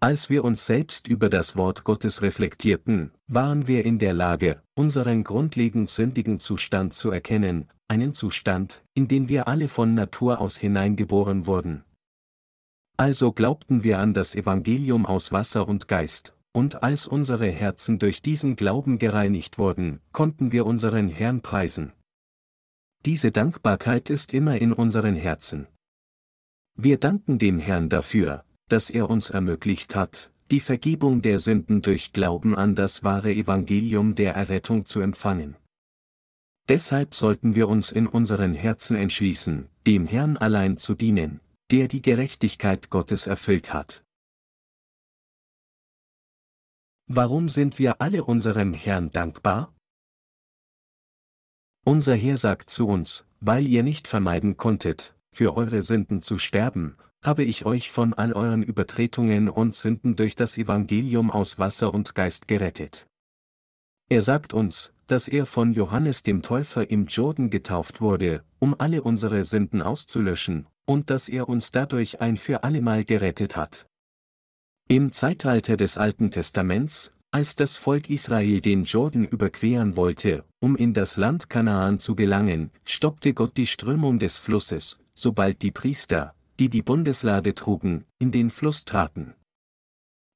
Als 0.00 0.28
wir 0.30 0.42
uns 0.42 0.66
selbst 0.66 1.06
über 1.06 1.30
das 1.30 1.54
Wort 1.54 1.84
Gottes 1.84 2.20
reflektierten, 2.20 3.12
waren 3.28 3.68
wir 3.68 3.84
in 3.84 4.00
der 4.00 4.14
Lage, 4.14 4.60
unseren 4.74 5.22
grundlegend 5.22 5.88
sündigen 5.88 6.40
Zustand 6.40 6.92
zu 6.92 7.12
erkennen, 7.12 7.68
einen 7.86 8.14
Zustand, 8.14 8.82
in 8.94 9.06
den 9.06 9.28
wir 9.28 9.46
alle 9.46 9.68
von 9.68 9.94
Natur 9.94 10.40
aus 10.40 10.56
hineingeboren 10.56 11.46
wurden. 11.46 11.84
Also 12.96 13.32
glaubten 13.32 13.82
wir 13.82 13.98
an 13.98 14.14
das 14.14 14.36
Evangelium 14.36 15.04
aus 15.04 15.32
Wasser 15.32 15.66
und 15.66 15.88
Geist, 15.88 16.34
und 16.52 16.84
als 16.84 17.08
unsere 17.08 17.50
Herzen 17.50 17.98
durch 17.98 18.22
diesen 18.22 18.54
Glauben 18.54 18.98
gereinigt 18.98 19.58
wurden, 19.58 20.00
konnten 20.12 20.52
wir 20.52 20.64
unseren 20.64 21.08
Herrn 21.08 21.40
preisen. 21.40 21.92
Diese 23.04 23.32
Dankbarkeit 23.32 24.10
ist 24.10 24.32
immer 24.32 24.58
in 24.58 24.72
unseren 24.72 25.16
Herzen. 25.16 25.66
Wir 26.76 26.98
danken 26.98 27.38
dem 27.38 27.58
Herrn 27.58 27.88
dafür, 27.88 28.44
dass 28.68 28.90
er 28.90 29.10
uns 29.10 29.30
ermöglicht 29.30 29.96
hat, 29.96 30.30
die 30.50 30.60
Vergebung 30.60 31.20
der 31.20 31.40
Sünden 31.40 31.82
durch 31.82 32.12
Glauben 32.12 32.54
an 32.54 32.76
das 32.76 33.02
wahre 33.02 33.32
Evangelium 33.32 34.14
der 34.14 34.34
Errettung 34.34 34.86
zu 34.86 35.00
empfangen. 35.00 35.56
Deshalb 36.68 37.14
sollten 37.14 37.54
wir 37.54 37.68
uns 37.68 37.92
in 37.92 38.06
unseren 38.06 38.54
Herzen 38.54 38.96
entschließen, 38.96 39.68
dem 39.86 40.06
Herrn 40.06 40.36
allein 40.36 40.78
zu 40.78 40.94
dienen, 40.94 41.40
der 41.70 41.88
die 41.88 42.02
Gerechtigkeit 42.02 42.90
Gottes 42.90 43.26
erfüllt 43.26 43.72
hat. 43.72 44.04
Warum 47.06 47.48
sind 47.48 47.78
wir 47.78 48.00
alle 48.00 48.24
unserem 48.24 48.74
Herrn 48.74 49.10
dankbar? 49.10 49.74
Unser 51.84 52.14
Herr 52.14 52.38
sagt 52.38 52.70
zu 52.70 52.88
uns, 52.88 53.26
weil 53.40 53.66
ihr 53.66 53.82
nicht 53.82 54.08
vermeiden 54.08 54.56
konntet, 54.56 55.14
für 55.30 55.56
eure 55.56 55.82
Sünden 55.82 56.22
zu 56.22 56.38
sterben, 56.38 56.96
habe 57.22 57.44
ich 57.44 57.66
euch 57.66 57.90
von 57.90 58.14
all 58.14 58.32
euren 58.32 58.62
Übertretungen 58.62 59.48
und 59.48 59.76
Sünden 59.76 60.16
durch 60.16 60.34
das 60.34 60.56
Evangelium 60.56 61.30
aus 61.30 61.58
Wasser 61.58 61.92
und 61.92 62.14
Geist 62.14 62.48
gerettet. 62.48 63.06
Er 64.08 64.22
sagt 64.22 64.52
uns, 64.54 64.92
dass 65.06 65.28
er 65.28 65.44
von 65.44 65.72
Johannes 65.72 66.22
dem 66.22 66.42
Täufer 66.42 66.88
im 66.90 67.06
Jordan 67.06 67.50
getauft 67.50 68.00
wurde, 68.00 68.44
um 68.58 68.74
alle 68.78 69.02
unsere 69.02 69.44
Sünden 69.44 69.82
auszulöschen, 69.82 70.66
und 70.86 71.10
dass 71.10 71.28
er 71.28 71.48
uns 71.48 71.70
dadurch 71.70 72.20
ein 72.20 72.36
für 72.36 72.64
allemal 72.64 73.04
gerettet 73.04 73.56
hat. 73.56 73.86
Im 74.88 75.12
Zeitalter 75.12 75.76
des 75.76 75.96
Alten 75.96 76.30
Testaments, 76.30 77.12
als 77.30 77.56
das 77.56 77.76
Volk 77.76 78.10
Israel 78.10 78.60
den 78.60 78.84
Jordan 78.84 79.24
überqueren 79.24 79.96
wollte, 79.96 80.44
um 80.60 80.76
in 80.76 80.94
das 80.94 81.16
Land 81.16 81.48
Kanaan 81.48 81.98
zu 81.98 82.14
gelangen, 82.14 82.70
stoppte 82.84 83.34
Gott 83.34 83.56
die 83.56 83.66
Strömung 83.66 84.18
des 84.18 84.38
Flusses, 84.38 85.00
sobald 85.14 85.62
die 85.62 85.72
Priester, 85.72 86.34
die 86.60 86.68
die 86.68 86.82
Bundeslade 86.82 87.54
trugen, 87.54 88.04
in 88.18 88.30
den 88.30 88.50
Fluss 88.50 88.84
traten. 88.84 89.34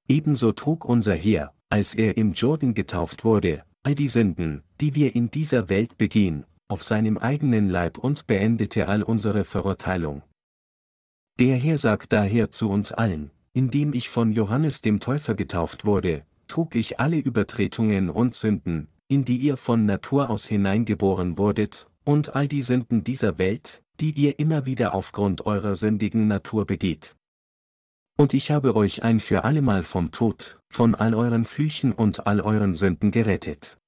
Ebenso 0.09 0.53
trug 0.53 0.85
unser 0.85 1.15
Heer, 1.15 1.53
als 1.69 1.95
er 1.95 2.17
im 2.17 2.33
Jordan 2.33 2.75
getauft 2.75 3.25
wurde, 3.25 3.65
all 3.83 3.95
die 3.95 4.09
Sünden, 4.09 4.63
die 4.81 4.95
wir 4.95 5.15
in 5.15 5.31
dieser 5.31 5.69
Welt 5.69 5.99
begehen, 5.99 6.45
auf 6.69 6.83
seinem 6.83 7.19
eigenen 7.19 7.69
Leib 7.69 7.99
und 7.99 8.27
beendete 8.27 8.89
all 8.89 9.03
unsere 9.03 9.45
Verurteilung. 9.45 10.23
Der 11.39 11.57
Herr 11.57 11.79
sagt 11.79 12.13
daher 12.13 12.51
zu 12.51 12.69
uns 12.69 12.91
allen, 12.91 13.31
indem 13.53 13.93
ich 13.93 14.09
von 14.09 14.33
Johannes 14.33 14.83
dem 14.83 14.99
Täufer 14.99 15.35
getauft 15.35 15.85
wurde, 15.85 16.25
trug 16.49 16.75
ich 16.75 16.99
alle 16.99 17.19
Übertretungen 17.19 18.11
und 18.11 18.35
Sünden, 18.35 18.89
in 19.07 19.25
die 19.25 19.37
ihr 19.37 19.57
von 19.57 19.87
Natur 19.87 20.31
aus 20.31 20.47
hineingeboren 20.47 21.39
wurdet, 21.39 21.87
und 22.05 22.35
all 22.35 22.49
die 22.49 22.63
Sünden 22.63 23.05
dieser 23.05 23.39
Welt, 23.39 23.83
die 24.01 24.11
ihr 24.11 24.41
immer 24.41 24.67
wieder 24.67 24.95
aufgrund 24.95 25.47
eurer 25.47 25.77
sündigen 25.77 26.27
Natur 26.27 26.67
begeht. 26.67 27.15
Und 28.17 28.35
ich 28.35 28.51
habe 28.51 28.75
euch 28.75 29.05
ein 29.05 29.21
für 29.21 29.45
allemal 29.45 29.85
vom 29.85 30.11
Tod, 30.11 30.59
von 30.69 30.97
all 30.97 31.15
euren 31.15 31.45
Flüchen 31.45 31.93
und 31.93 32.27
all 32.27 32.41
euren 32.41 32.75
Sünden 32.75 33.13
gerettet. 33.13 33.79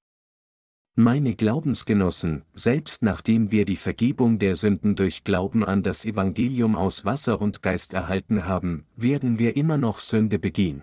Meine 0.97 1.37
Glaubensgenossen, 1.37 2.43
selbst 2.53 3.03
nachdem 3.03 3.53
wir 3.53 3.65
die 3.65 3.77
Vergebung 3.77 4.39
der 4.39 4.57
Sünden 4.57 4.97
durch 4.97 5.23
Glauben 5.25 5.65
an 5.65 5.83
das 5.83 6.05
Evangelium 6.05 6.75
aus 6.75 7.05
Wasser 7.05 7.41
und 7.41 7.63
Geist 7.63 7.95
erhalten 7.95 8.47
haben, 8.47 8.87
werden 8.97 9.39
wir 9.39 9.57
immer 9.57 9.79
noch 9.79 10.01
Sünde 10.01 10.39
begehen. 10.39 10.83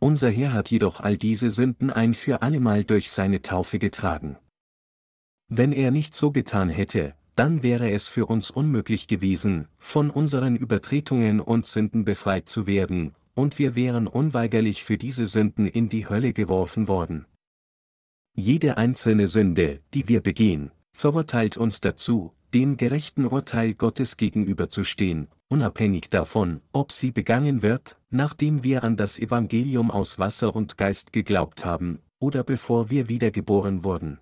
Unser 0.00 0.30
Herr 0.30 0.52
hat 0.52 0.70
jedoch 0.70 1.00
all 1.00 1.16
diese 1.16 1.50
Sünden 1.50 1.90
ein 1.90 2.14
für 2.14 2.42
allemal 2.42 2.84
durch 2.84 3.10
seine 3.10 3.42
Taufe 3.42 3.78
getragen. 3.78 4.38
Wenn 5.48 5.72
er 5.72 5.90
nicht 5.90 6.14
so 6.14 6.32
getan 6.32 6.70
hätte, 6.70 7.14
dann 7.36 7.62
wäre 7.62 7.90
es 7.90 8.08
für 8.08 8.26
uns 8.26 8.50
unmöglich 8.50 9.08
gewesen, 9.08 9.68
von 9.78 10.10
unseren 10.10 10.56
Übertretungen 10.56 11.40
und 11.40 11.66
Sünden 11.66 12.04
befreit 12.04 12.48
zu 12.48 12.66
werden, 12.66 13.14
und 13.34 13.58
wir 13.58 13.74
wären 13.74 14.06
unweigerlich 14.06 14.82
für 14.82 14.96
diese 14.96 15.26
Sünden 15.26 15.66
in 15.66 15.90
die 15.90 16.08
Hölle 16.08 16.32
geworfen 16.32 16.88
worden. 16.88 17.26
Jede 18.38 18.76
einzelne 18.76 19.28
Sünde, 19.28 19.80
die 19.94 20.08
wir 20.08 20.20
begehen, 20.20 20.70
verurteilt 20.92 21.56
uns 21.56 21.80
dazu, 21.80 22.34
dem 22.52 22.76
gerechten 22.76 23.24
Urteil 23.24 23.72
Gottes 23.72 24.18
gegenüberzustehen, 24.18 25.28
unabhängig 25.48 26.10
davon, 26.10 26.60
ob 26.70 26.92
sie 26.92 27.12
begangen 27.12 27.62
wird, 27.62 27.98
nachdem 28.10 28.62
wir 28.62 28.84
an 28.84 28.98
das 28.98 29.18
Evangelium 29.18 29.90
aus 29.90 30.18
Wasser 30.18 30.54
und 30.54 30.76
Geist 30.76 31.14
geglaubt 31.14 31.64
haben, 31.64 32.00
oder 32.18 32.44
bevor 32.44 32.90
wir 32.90 33.08
wiedergeboren 33.08 33.84
wurden. 33.84 34.18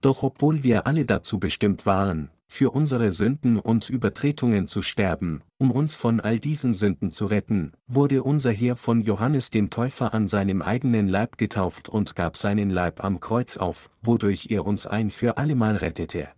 Doch 0.00 0.24
obwohl 0.24 0.64
wir 0.64 0.88
alle 0.88 1.04
dazu 1.04 1.38
bestimmt 1.38 1.86
waren, 1.86 2.30
für 2.48 2.70
unsere 2.70 3.10
Sünden 3.10 3.58
und 3.58 3.90
Übertretungen 3.90 4.66
zu 4.66 4.82
sterben, 4.82 5.42
um 5.58 5.70
uns 5.70 5.96
von 5.96 6.20
all 6.20 6.38
diesen 6.38 6.74
Sünden 6.74 7.10
zu 7.10 7.26
retten, 7.26 7.72
wurde 7.86 8.22
unser 8.22 8.52
Herr 8.52 8.76
von 8.76 9.02
Johannes 9.02 9.50
dem 9.50 9.70
Täufer 9.70 10.14
an 10.14 10.28
seinem 10.28 10.62
eigenen 10.62 11.08
Leib 11.08 11.38
getauft 11.38 11.88
und 11.88 12.14
gab 12.16 12.36
seinen 12.36 12.70
Leib 12.70 13.04
am 13.04 13.20
Kreuz 13.20 13.56
auf, 13.56 13.90
wodurch 14.02 14.46
er 14.50 14.66
uns 14.66 14.86
ein 14.86 15.10
für 15.10 15.36
allemal 15.36 15.76
rettete. 15.76 16.28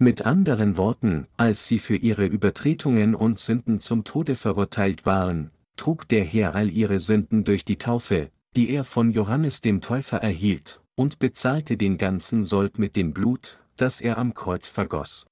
Mit 0.00 0.24
anderen 0.24 0.76
Worten, 0.76 1.26
als 1.36 1.66
sie 1.66 1.80
für 1.80 1.96
ihre 1.96 2.26
Übertretungen 2.26 3.14
und 3.14 3.40
Sünden 3.40 3.80
zum 3.80 4.04
Tode 4.04 4.36
verurteilt 4.36 5.06
waren, 5.06 5.50
trug 5.76 6.06
der 6.08 6.24
Herr 6.24 6.54
all 6.54 6.70
ihre 6.70 7.00
Sünden 7.00 7.44
durch 7.44 7.64
die 7.64 7.78
Taufe, 7.78 8.30
die 8.54 8.70
er 8.70 8.84
von 8.84 9.10
Johannes 9.10 9.60
dem 9.60 9.80
Täufer 9.80 10.18
erhielt, 10.18 10.80
und 10.94 11.18
bezahlte 11.18 11.76
den 11.76 11.98
ganzen 11.98 12.44
Sold 12.44 12.78
mit 12.78 12.94
dem 12.96 13.12
Blut, 13.12 13.58
das 13.80 14.00
er 14.00 14.18
am 14.18 14.34
Kreuz 14.34 14.68
vergoss. 14.68 15.26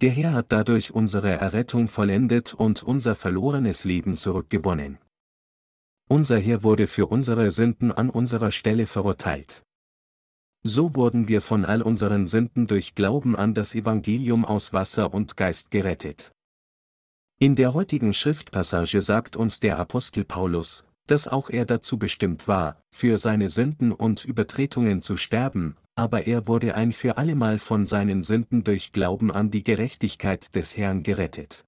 Der 0.00 0.10
Herr 0.10 0.32
hat 0.32 0.46
dadurch 0.48 0.92
unsere 0.92 1.30
Errettung 1.30 1.88
vollendet 1.88 2.54
und 2.54 2.82
unser 2.82 3.14
verlorenes 3.14 3.84
Leben 3.84 4.16
zurückgewonnen. 4.16 4.98
Unser 6.08 6.38
Herr 6.38 6.62
wurde 6.62 6.86
für 6.86 7.06
unsere 7.06 7.50
Sünden 7.50 7.92
an 7.92 8.08
unserer 8.08 8.50
Stelle 8.50 8.86
verurteilt. 8.86 9.62
So 10.62 10.94
wurden 10.94 11.28
wir 11.28 11.40
von 11.40 11.64
all 11.64 11.82
unseren 11.82 12.26
Sünden 12.26 12.66
durch 12.66 12.94
Glauben 12.94 13.36
an 13.36 13.54
das 13.54 13.74
Evangelium 13.74 14.44
aus 14.44 14.72
Wasser 14.72 15.14
und 15.14 15.36
Geist 15.36 15.70
gerettet. 15.70 16.32
In 17.38 17.56
der 17.56 17.72
heutigen 17.72 18.12
Schriftpassage 18.12 19.00
sagt 19.00 19.36
uns 19.36 19.60
der 19.60 19.78
Apostel 19.78 20.24
Paulus, 20.24 20.84
dass 21.06 21.28
auch 21.28 21.48
er 21.48 21.64
dazu 21.64 21.98
bestimmt 21.98 22.48
war, 22.48 22.82
für 22.90 23.16
seine 23.16 23.48
Sünden 23.48 23.92
und 23.92 24.24
Übertretungen 24.24 25.00
zu 25.00 25.16
sterben, 25.16 25.76
aber 26.00 26.26
er 26.26 26.48
wurde 26.48 26.76
ein 26.76 26.92
für 26.92 27.18
allemal 27.18 27.58
von 27.58 27.84
seinen 27.84 28.22
Sünden 28.22 28.64
durch 28.64 28.92
Glauben 28.92 29.30
an 29.30 29.50
die 29.50 29.62
Gerechtigkeit 29.62 30.54
des 30.54 30.78
Herrn 30.78 31.02
gerettet. 31.02 31.66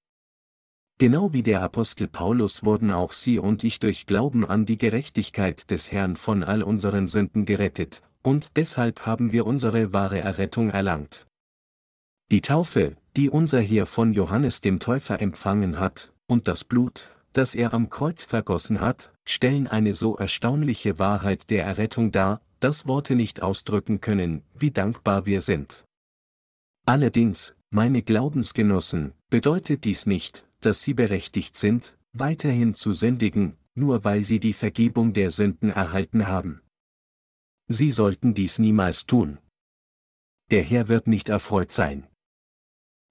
Genau 0.96 1.34
wie 1.34 1.42
der 1.42 1.60
Apostel 1.60 2.08
Paulus 2.08 2.64
wurden 2.64 2.90
auch 2.90 3.12
Sie 3.12 3.38
und 3.38 3.62
ich 3.62 3.78
durch 3.78 4.06
Glauben 4.06 4.46
an 4.46 4.64
die 4.64 4.78
Gerechtigkeit 4.78 5.70
des 5.70 5.92
Herrn 5.92 6.16
von 6.16 6.42
all 6.44 6.62
unseren 6.62 7.08
Sünden 7.08 7.44
gerettet, 7.44 8.00
und 8.22 8.56
deshalb 8.56 9.04
haben 9.04 9.32
wir 9.32 9.46
unsere 9.46 9.92
wahre 9.92 10.20
Errettung 10.20 10.70
erlangt. 10.70 11.26
Die 12.30 12.40
Taufe, 12.40 12.96
die 13.18 13.28
unser 13.28 13.60
Herr 13.60 13.84
von 13.84 14.14
Johannes 14.14 14.62
dem 14.62 14.80
Täufer 14.80 15.20
empfangen 15.20 15.78
hat, 15.78 16.14
und 16.26 16.48
das 16.48 16.64
Blut, 16.64 17.10
das 17.34 17.54
er 17.54 17.74
am 17.74 17.90
Kreuz 17.90 18.24
vergossen 18.24 18.80
hat, 18.80 19.12
stellen 19.26 19.66
eine 19.66 19.92
so 19.92 20.16
erstaunliche 20.16 20.98
Wahrheit 20.98 21.50
der 21.50 21.66
Errettung 21.66 22.12
dar, 22.12 22.40
dass 22.62 22.86
Worte 22.86 23.16
nicht 23.16 23.42
ausdrücken 23.42 24.00
können, 24.00 24.44
wie 24.54 24.70
dankbar 24.70 25.26
wir 25.26 25.40
sind. 25.40 25.84
Allerdings, 26.86 27.56
meine 27.70 28.02
Glaubensgenossen, 28.02 29.14
bedeutet 29.30 29.84
dies 29.84 30.06
nicht, 30.06 30.46
dass 30.60 30.82
sie 30.82 30.94
berechtigt 30.94 31.56
sind, 31.56 31.98
weiterhin 32.12 32.74
zu 32.74 32.92
sündigen, 32.92 33.56
nur 33.74 34.04
weil 34.04 34.22
sie 34.22 34.38
die 34.38 34.52
Vergebung 34.52 35.12
der 35.12 35.30
Sünden 35.30 35.70
erhalten 35.70 36.28
haben. 36.28 36.60
Sie 37.68 37.90
sollten 37.90 38.34
dies 38.34 38.58
niemals 38.58 39.06
tun. 39.06 39.38
Der 40.50 40.62
Herr 40.62 40.88
wird 40.88 41.06
nicht 41.08 41.30
erfreut 41.30 41.72
sein. 41.72 42.06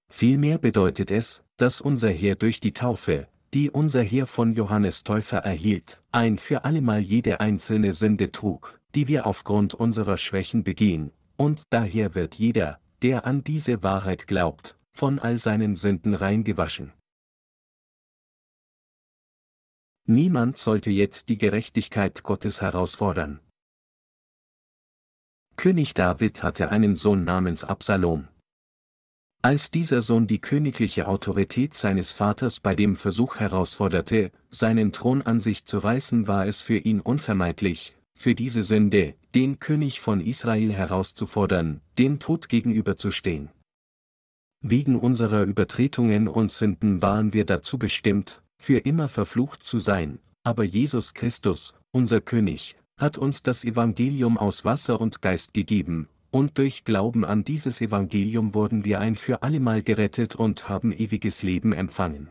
Vielmehr 0.09 0.59
bedeutet 0.59 1.11
es, 1.11 1.43
dass 1.57 1.81
unser 1.81 2.11
Herr 2.11 2.35
durch 2.35 2.59
die 2.59 2.73
Taufe, 2.73 3.27
die 3.53 3.69
unser 3.69 4.03
Herr 4.03 4.27
von 4.27 4.53
Johannes 4.53 5.03
Täufer 5.03 5.39
erhielt, 5.39 6.03
ein 6.11 6.37
für 6.37 6.63
allemal 6.63 6.99
jede 6.99 7.39
einzelne 7.39 7.93
Sünde 7.93 8.31
trug, 8.31 8.80
die 8.95 9.07
wir 9.07 9.25
aufgrund 9.25 9.73
unserer 9.73 10.17
Schwächen 10.17 10.63
begehen, 10.63 11.11
und 11.37 11.63
daher 11.69 12.15
wird 12.15 12.35
jeder, 12.35 12.79
der 13.01 13.25
an 13.25 13.43
diese 13.43 13.83
Wahrheit 13.83 14.27
glaubt, 14.27 14.77
von 14.91 15.19
all 15.19 15.37
seinen 15.37 15.75
Sünden 15.75 16.13
reingewaschen. 16.13 16.93
Niemand 20.05 20.57
sollte 20.57 20.89
jetzt 20.89 21.29
die 21.29 21.37
Gerechtigkeit 21.37 22.23
Gottes 22.23 22.61
herausfordern. 22.61 23.39
König 25.55 25.93
David 25.93 26.43
hatte 26.43 26.69
einen 26.69 26.95
Sohn 26.95 27.23
namens 27.23 27.63
Absalom. 27.63 28.27
Als 29.43 29.71
dieser 29.71 30.01
Sohn 30.01 30.27
die 30.27 30.39
königliche 30.39 31.07
Autorität 31.07 31.73
seines 31.73 32.11
Vaters 32.11 32.59
bei 32.59 32.75
dem 32.75 32.95
Versuch 32.95 33.37
herausforderte, 33.39 34.31
seinen 34.49 34.91
Thron 34.91 35.23
an 35.23 35.39
sich 35.39 35.65
zu 35.65 35.79
reißen, 35.79 36.27
war 36.27 36.45
es 36.45 36.61
für 36.61 36.77
ihn 36.77 36.99
unvermeidlich, 36.99 37.95
für 38.21 38.35
diese 38.35 38.61
Sünde, 38.61 39.15
den 39.33 39.59
König 39.59 39.99
von 39.99 40.21
Israel 40.21 40.71
herauszufordern, 40.71 41.81
dem 41.97 42.19
Tod 42.19 42.49
gegenüberzustehen. 42.49 43.49
Wegen 44.63 44.95
unserer 44.95 45.41
Übertretungen 45.43 46.27
und 46.27 46.51
Sünden 46.51 47.01
waren 47.01 47.33
wir 47.33 47.45
dazu 47.45 47.79
bestimmt, 47.79 48.43
für 48.59 48.77
immer 48.77 49.09
verflucht 49.09 49.63
zu 49.63 49.79
sein, 49.79 50.19
aber 50.43 50.63
Jesus 50.63 51.15
Christus, 51.15 51.73
unser 51.91 52.21
König, 52.21 52.75
hat 52.99 53.17
uns 53.17 53.41
das 53.41 53.65
Evangelium 53.65 54.37
aus 54.37 54.65
Wasser 54.65 55.01
und 55.01 55.23
Geist 55.23 55.55
gegeben, 55.55 56.07
und 56.29 56.59
durch 56.59 56.85
Glauben 56.85 57.25
an 57.25 57.43
dieses 57.43 57.81
Evangelium 57.81 58.53
wurden 58.53 58.85
wir 58.85 58.99
ein 58.99 59.15
für 59.15 59.41
allemal 59.41 59.81
gerettet 59.81 60.35
und 60.35 60.69
haben 60.69 60.91
ewiges 60.91 61.41
Leben 61.41 61.73
empfangen. 61.73 62.29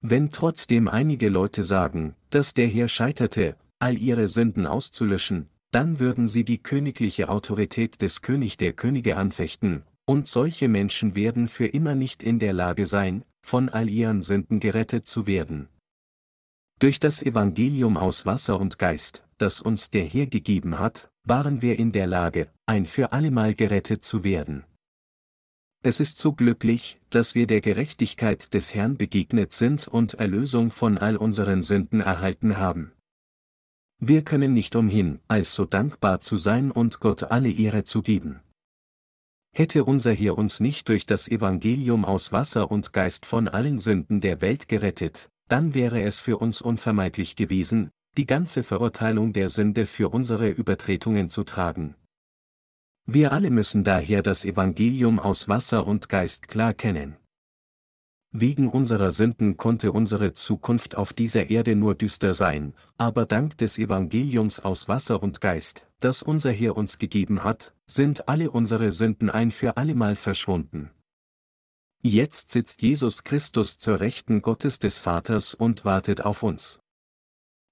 Wenn 0.00 0.32
trotzdem 0.32 0.88
einige 0.88 1.28
Leute 1.28 1.62
sagen, 1.62 2.16
dass 2.30 2.54
der 2.54 2.66
Herr 2.66 2.88
scheiterte, 2.88 3.54
all 3.82 3.98
ihre 3.98 4.28
Sünden 4.28 4.66
auszulöschen, 4.66 5.48
dann 5.72 5.98
würden 5.98 6.28
sie 6.28 6.44
die 6.44 6.62
königliche 6.62 7.28
Autorität 7.28 8.00
des 8.00 8.22
König 8.22 8.56
der 8.56 8.74
Könige 8.74 9.16
anfechten, 9.16 9.82
und 10.04 10.28
solche 10.28 10.68
Menschen 10.68 11.16
werden 11.16 11.48
für 11.48 11.66
immer 11.66 11.96
nicht 11.96 12.22
in 12.22 12.38
der 12.38 12.52
Lage 12.52 12.86
sein, 12.86 13.24
von 13.44 13.68
all 13.68 13.88
ihren 13.88 14.22
Sünden 14.22 14.60
gerettet 14.60 15.08
zu 15.08 15.26
werden. 15.26 15.68
Durch 16.78 17.00
das 17.00 17.22
Evangelium 17.22 17.96
aus 17.96 18.24
Wasser 18.24 18.60
und 18.60 18.78
Geist, 18.78 19.24
das 19.38 19.60
uns 19.60 19.90
der 19.90 20.04
Herr 20.04 20.26
gegeben 20.26 20.78
hat, 20.78 21.10
waren 21.24 21.60
wir 21.60 21.78
in 21.78 21.90
der 21.90 22.06
Lage, 22.06 22.48
ein 22.66 22.86
für 22.86 23.12
allemal 23.12 23.54
gerettet 23.54 24.04
zu 24.04 24.22
werden. 24.22 24.64
Es 25.84 25.98
ist 25.98 26.18
so 26.18 26.32
glücklich, 26.32 27.00
dass 27.10 27.34
wir 27.34 27.48
der 27.48 27.60
Gerechtigkeit 27.60 28.54
des 28.54 28.76
Herrn 28.76 28.96
begegnet 28.96 29.50
sind 29.52 29.88
und 29.88 30.14
Erlösung 30.14 30.70
von 30.70 30.98
all 30.98 31.16
unseren 31.16 31.64
Sünden 31.64 32.00
erhalten 32.00 32.58
haben. 32.58 32.92
Wir 34.04 34.24
können 34.24 34.52
nicht 34.52 34.74
umhin, 34.74 35.20
als 35.28 35.54
so 35.54 35.64
dankbar 35.64 36.20
zu 36.20 36.36
sein 36.36 36.72
und 36.72 36.98
Gott 36.98 37.22
alle 37.22 37.52
Ehre 37.52 37.84
zu 37.84 38.02
geben. 38.02 38.40
Hätte 39.54 39.84
unser 39.84 40.12
Herr 40.12 40.36
uns 40.36 40.58
nicht 40.58 40.88
durch 40.88 41.06
das 41.06 41.28
Evangelium 41.28 42.04
aus 42.04 42.32
Wasser 42.32 42.72
und 42.72 42.92
Geist 42.92 43.26
von 43.26 43.46
allen 43.46 43.78
Sünden 43.78 44.20
der 44.20 44.40
Welt 44.40 44.66
gerettet, 44.66 45.28
dann 45.48 45.74
wäre 45.74 46.02
es 46.02 46.18
für 46.18 46.38
uns 46.38 46.60
unvermeidlich 46.60 47.36
gewesen, 47.36 47.92
die 48.16 48.26
ganze 48.26 48.64
Verurteilung 48.64 49.32
der 49.32 49.48
Sünde 49.48 49.86
für 49.86 50.08
unsere 50.08 50.48
Übertretungen 50.48 51.28
zu 51.28 51.44
tragen. 51.44 51.94
Wir 53.06 53.30
alle 53.30 53.50
müssen 53.50 53.84
daher 53.84 54.24
das 54.24 54.44
Evangelium 54.44 55.20
aus 55.20 55.46
Wasser 55.46 55.86
und 55.86 56.08
Geist 56.08 56.48
klar 56.48 56.74
kennen. 56.74 57.18
Wegen 58.34 58.70
unserer 58.70 59.12
Sünden 59.12 59.58
konnte 59.58 59.92
unsere 59.92 60.32
Zukunft 60.32 60.96
auf 60.96 61.12
dieser 61.12 61.50
Erde 61.50 61.76
nur 61.76 61.94
düster 61.94 62.32
sein, 62.32 62.72
aber 62.96 63.26
dank 63.26 63.58
des 63.58 63.78
Evangeliums 63.78 64.58
aus 64.58 64.88
Wasser 64.88 65.22
und 65.22 65.42
Geist, 65.42 65.86
das 66.00 66.22
unser 66.22 66.50
Herr 66.50 66.74
uns 66.74 66.98
gegeben 66.98 67.44
hat, 67.44 67.74
sind 67.86 68.28
alle 68.28 68.50
unsere 68.50 68.90
Sünden 68.90 69.28
ein 69.28 69.50
für 69.50 69.76
allemal 69.76 70.16
verschwunden. 70.16 70.90
Jetzt 72.02 72.50
sitzt 72.50 72.80
Jesus 72.80 73.22
Christus 73.22 73.76
zur 73.76 74.00
Rechten 74.00 74.40
Gottes 74.40 74.78
des 74.78 74.98
Vaters 74.98 75.52
und 75.52 75.84
wartet 75.84 76.22
auf 76.22 76.42
uns. 76.42 76.80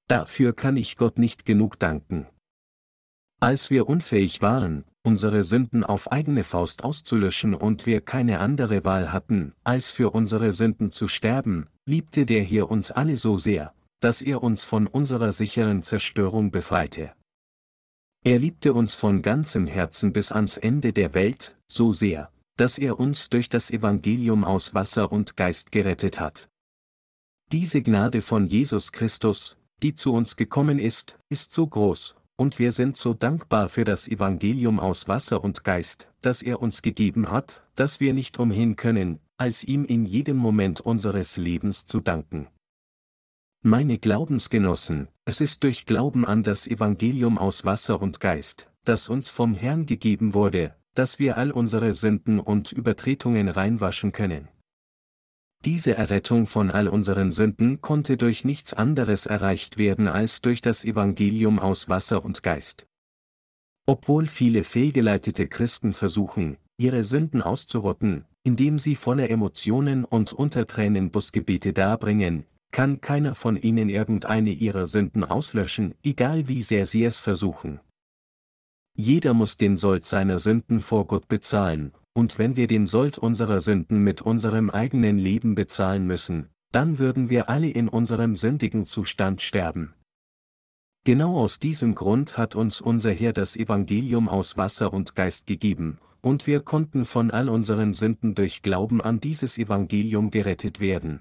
Dafür 0.09 0.53
kann 0.53 0.77
ich 0.77 0.99
Gott 0.99 1.19
nicht 1.19 1.47
genug 1.47 1.79
danken. 1.79 2.27
Als 3.41 3.71
wir 3.71 3.89
unfähig 3.89 4.43
waren, 4.43 4.85
unsere 5.03 5.45
Sünden 5.45 5.85
auf 5.85 6.13
eigene 6.13 6.45
Faust 6.45 6.85
auszulöschen 6.85 7.55
und 7.55 7.87
wir 7.87 8.01
keine 8.01 8.41
andere 8.41 8.85
Wahl 8.85 9.13
hatten, 9.13 9.55
als 9.65 9.91
für 9.91 10.11
unsere 10.11 10.53
Sünden 10.53 10.91
zu 10.91 11.09
sterben, 11.09 11.69
liebte 11.87 12.27
der 12.27 12.43
hier 12.43 12.71
uns 12.71 12.91
alle 12.91 13.17
so 13.17 13.39
sehr, 13.39 13.75
dass 14.01 14.23
er 14.23 14.43
uns 14.43 14.65
von 14.65 14.87
unserer 14.87 15.33
sicheren 15.33 15.83
Zerstörung 15.83 16.51
befreite. 16.51 17.13
Er 18.23 18.39
liebte 18.39 18.75
uns 18.75 18.95
von 18.95 19.23
ganzem 19.23 19.67
Herzen 19.67 20.13
bis 20.13 20.31
ans 20.31 20.59
Ende 20.59 20.93
der 20.93 21.15
Welt, 21.15 21.57
so 21.67 21.93
sehr, 21.93 22.31
dass 22.57 22.77
er 22.77 23.01
uns 23.01 23.31
durch 23.31 23.49
das 23.49 23.71
Evangelium 23.71 24.45
aus 24.45 24.75
Wasser 24.75 25.11
und 25.11 25.37
Geist 25.39 25.73
gerettet 25.73 26.21
hat. 26.21 26.51
Diese 27.53 27.81
Gnade 27.81 28.21
von 28.21 28.47
Jesus 28.47 28.93
Christus, 28.93 29.57
die 29.83 29.95
zu 29.95 30.13
uns 30.13 30.37
gekommen 30.37 30.79
ist, 30.79 31.19
ist 31.31 31.53
so 31.53 31.67
groß, 31.67 32.15
und 32.41 32.59
wir 32.59 32.73
sind 32.73 32.97
so 32.97 33.13
dankbar 33.13 33.69
für 33.69 33.85
das 33.85 34.09
Evangelium 34.09 34.81
aus 34.81 35.09
Wasser 35.09 35.45
und 35.45 35.63
Geist, 35.63 36.11
das 36.23 36.41
er 36.41 36.63
uns 36.63 36.81
gegeben 36.81 37.31
hat, 37.31 37.63
dass 37.77 38.01
wir 38.01 38.15
nicht 38.15 38.39
umhin 38.39 38.77
können, 38.77 39.21
als 39.37 39.63
ihm 39.63 39.85
in 39.85 40.07
jedem 40.07 40.39
Moment 40.39 40.81
unseres 40.81 41.37
Lebens 41.37 41.85
zu 41.85 42.01
danken. 42.01 42.49
Meine 43.63 43.99
Glaubensgenossen, 43.99 45.09
es 45.27 45.43
ist 45.43 45.65
durch 45.65 45.85
Glauben 45.85 46.25
an 46.25 46.43
das 46.43 46.67
Evangelium 46.67 47.37
aus 47.37 47.67
Wasser 47.67 48.01
und 48.01 48.21
Geist, 48.21 48.71
das 48.85 49.11
uns 49.11 49.29
vom 49.29 49.53
Herrn 49.53 49.85
gegeben 49.85 50.33
wurde, 50.33 50.75
dass 50.95 51.19
wir 51.19 51.37
all 51.37 51.51
unsere 51.51 51.93
Sünden 51.93 52.41
und 52.41 52.73
Übertretungen 52.73 53.51
reinwaschen 53.51 54.13
können. 54.13 54.49
Diese 55.65 55.95
Errettung 55.95 56.47
von 56.47 56.71
all 56.71 56.89
unseren 56.89 57.33
Sünden 57.33 57.83
konnte 57.83 58.17
durch 58.17 58.45
nichts 58.45 58.73
anderes 58.73 59.27
erreicht 59.27 59.77
werden 59.77 60.09
als 60.09 60.41
durch 60.41 60.63
das 60.63 60.85
Evangelium 60.87 61.59
aus 61.59 61.89
Wasser 61.91 62.25
und 62.25 62.43
Geist. 62.43 62.87
Obwohl 63.87 64.27
viele 64.27 64.65
fehlgeleitete 64.65 65.49
Christen 65.49 65.93
versuchen, 65.93 66.57
ihre 66.79 67.05
Sünden 67.05 67.43
auszurotten, 67.43 68.25
indem 68.43 68.79
sie 68.79 68.95
voller 68.95 69.29
Emotionen 69.29 70.07
und 70.07 70.33
unter 70.33 70.67
Tränen 70.67 71.11
Busgebete 71.11 71.75
darbringen, 71.75 72.47
kann 72.73 73.03
keiner 73.03 73.35
von 73.35 73.57
ihnen 73.57 73.91
irgendeine 73.91 74.51
ihrer 74.51 74.87
Sünden 74.87 75.25
auslöschen, 75.25 75.95
egal 76.03 76.49
wie 76.49 76.63
sehr 76.63 76.87
sie 76.87 77.05
es 77.05 77.19
versuchen. 77.19 77.81
Jeder 78.97 79.35
muss 79.35 79.59
den 79.59 79.77
Sold 79.77 80.07
seiner 80.07 80.39
Sünden 80.39 80.81
vor 80.81 81.07
Gott 81.07 81.29
bezahlen, 81.29 81.93
und 82.13 82.39
wenn 82.39 82.57
wir 82.57 82.67
den 82.67 82.87
Sold 82.87 83.19
unserer 83.19 83.61
Sünden 83.61 84.03
mit 84.03 84.23
unserem 84.23 84.71
eigenen 84.71 85.19
Leben 85.19 85.55
bezahlen 85.55 86.07
müssen, 86.07 86.49
dann 86.73 86.99
würden 86.99 87.31
wir 87.31 87.49
alle 87.49 87.69
in 87.69 87.89
unserem 87.89 88.37
sündigen 88.37 88.87
Zustand 88.87 89.43
sterben. 89.43 89.95
Genau 91.05 91.39
aus 91.39 91.59
diesem 91.59 91.95
Grund 91.95 92.37
hat 92.37 92.55
uns 92.55 92.81
unser 92.81 93.13
Herr 93.13 93.33
das 93.33 93.57
Evangelium 93.57 94.29
aus 94.29 94.57
Wasser 94.57 94.93
und 94.93 95.17
Geist 95.17 95.47
gegeben, 95.47 95.99
und 96.21 96.47
wir 96.47 96.61
konnten 96.61 97.07
von 97.07 97.31
all 97.31 97.49
unseren 97.49 97.95
Sünden 97.95 98.35
durch 98.35 98.63
Glauben 98.63 99.01
an 99.01 99.21
dieses 99.21 99.57
Evangelium 99.57 100.31
gerettet 100.31 100.79
werden. 100.79 101.21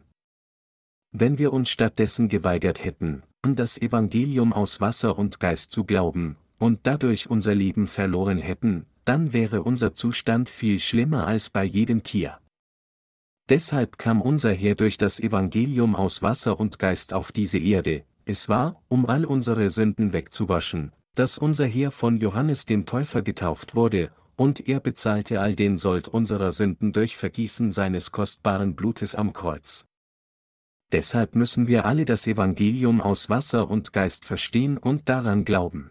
Wenn 1.11 1.39
wir 1.39 1.53
uns 1.53 1.69
stattdessen 1.69 2.29
geweigert 2.29 2.83
hätten, 2.83 3.23
an 3.41 3.55
das 3.55 3.81
Evangelium 3.81 4.51
aus 4.51 4.81
Wasser 4.81 5.17
und 5.17 5.39
Geist 5.39 5.71
zu 5.71 5.85
glauben, 5.85 6.35
und 6.59 6.81
dadurch 6.83 7.29
unser 7.29 7.55
Leben 7.55 7.87
verloren 7.87 8.37
hätten, 8.37 8.85
dann 9.09 9.33
wäre 9.33 9.63
unser 9.63 9.95
Zustand 9.95 10.51
viel 10.51 10.79
schlimmer 10.79 11.25
als 11.25 11.49
bei 11.49 11.63
jedem 11.63 12.03
Tier. 12.03 12.37
Deshalb 13.49 13.97
kam 13.97 14.21
unser 14.21 14.53
Herr 14.53 14.75
durch 14.75 14.99
das 14.99 15.19
Evangelium 15.19 15.95
aus 15.95 16.21
Wasser 16.21 16.59
und 16.59 16.77
Geist 16.77 17.13
auf 17.13 17.31
diese 17.31 17.57
Erde, 17.57 18.03
es 18.25 18.49
war, 18.49 18.83
um 18.87 19.07
all 19.07 19.25
unsere 19.25 19.71
Sünden 19.71 20.13
wegzuwaschen, 20.13 20.91
dass 21.15 21.39
unser 21.39 21.65
Herr 21.65 21.89
von 21.89 22.17
Johannes 22.17 22.65
dem 22.67 22.85
Täufer 22.85 23.23
getauft 23.23 23.73
wurde, 23.73 24.11
und 24.35 24.67
er 24.67 24.79
bezahlte 24.79 25.41
all 25.41 25.55
den 25.55 25.79
Sold 25.79 26.07
unserer 26.07 26.51
Sünden 26.51 26.93
durch 26.93 27.17
Vergießen 27.17 27.71
seines 27.71 28.11
kostbaren 28.11 28.75
Blutes 28.75 29.15
am 29.15 29.33
Kreuz. 29.33 29.85
Deshalb 30.91 31.33
müssen 31.33 31.67
wir 31.67 31.85
alle 31.85 32.05
das 32.05 32.27
Evangelium 32.27 33.01
aus 33.01 33.27
Wasser 33.27 33.71
und 33.71 33.91
Geist 33.91 34.25
verstehen 34.25 34.77
und 34.77 35.09
daran 35.09 35.45
glauben. 35.45 35.89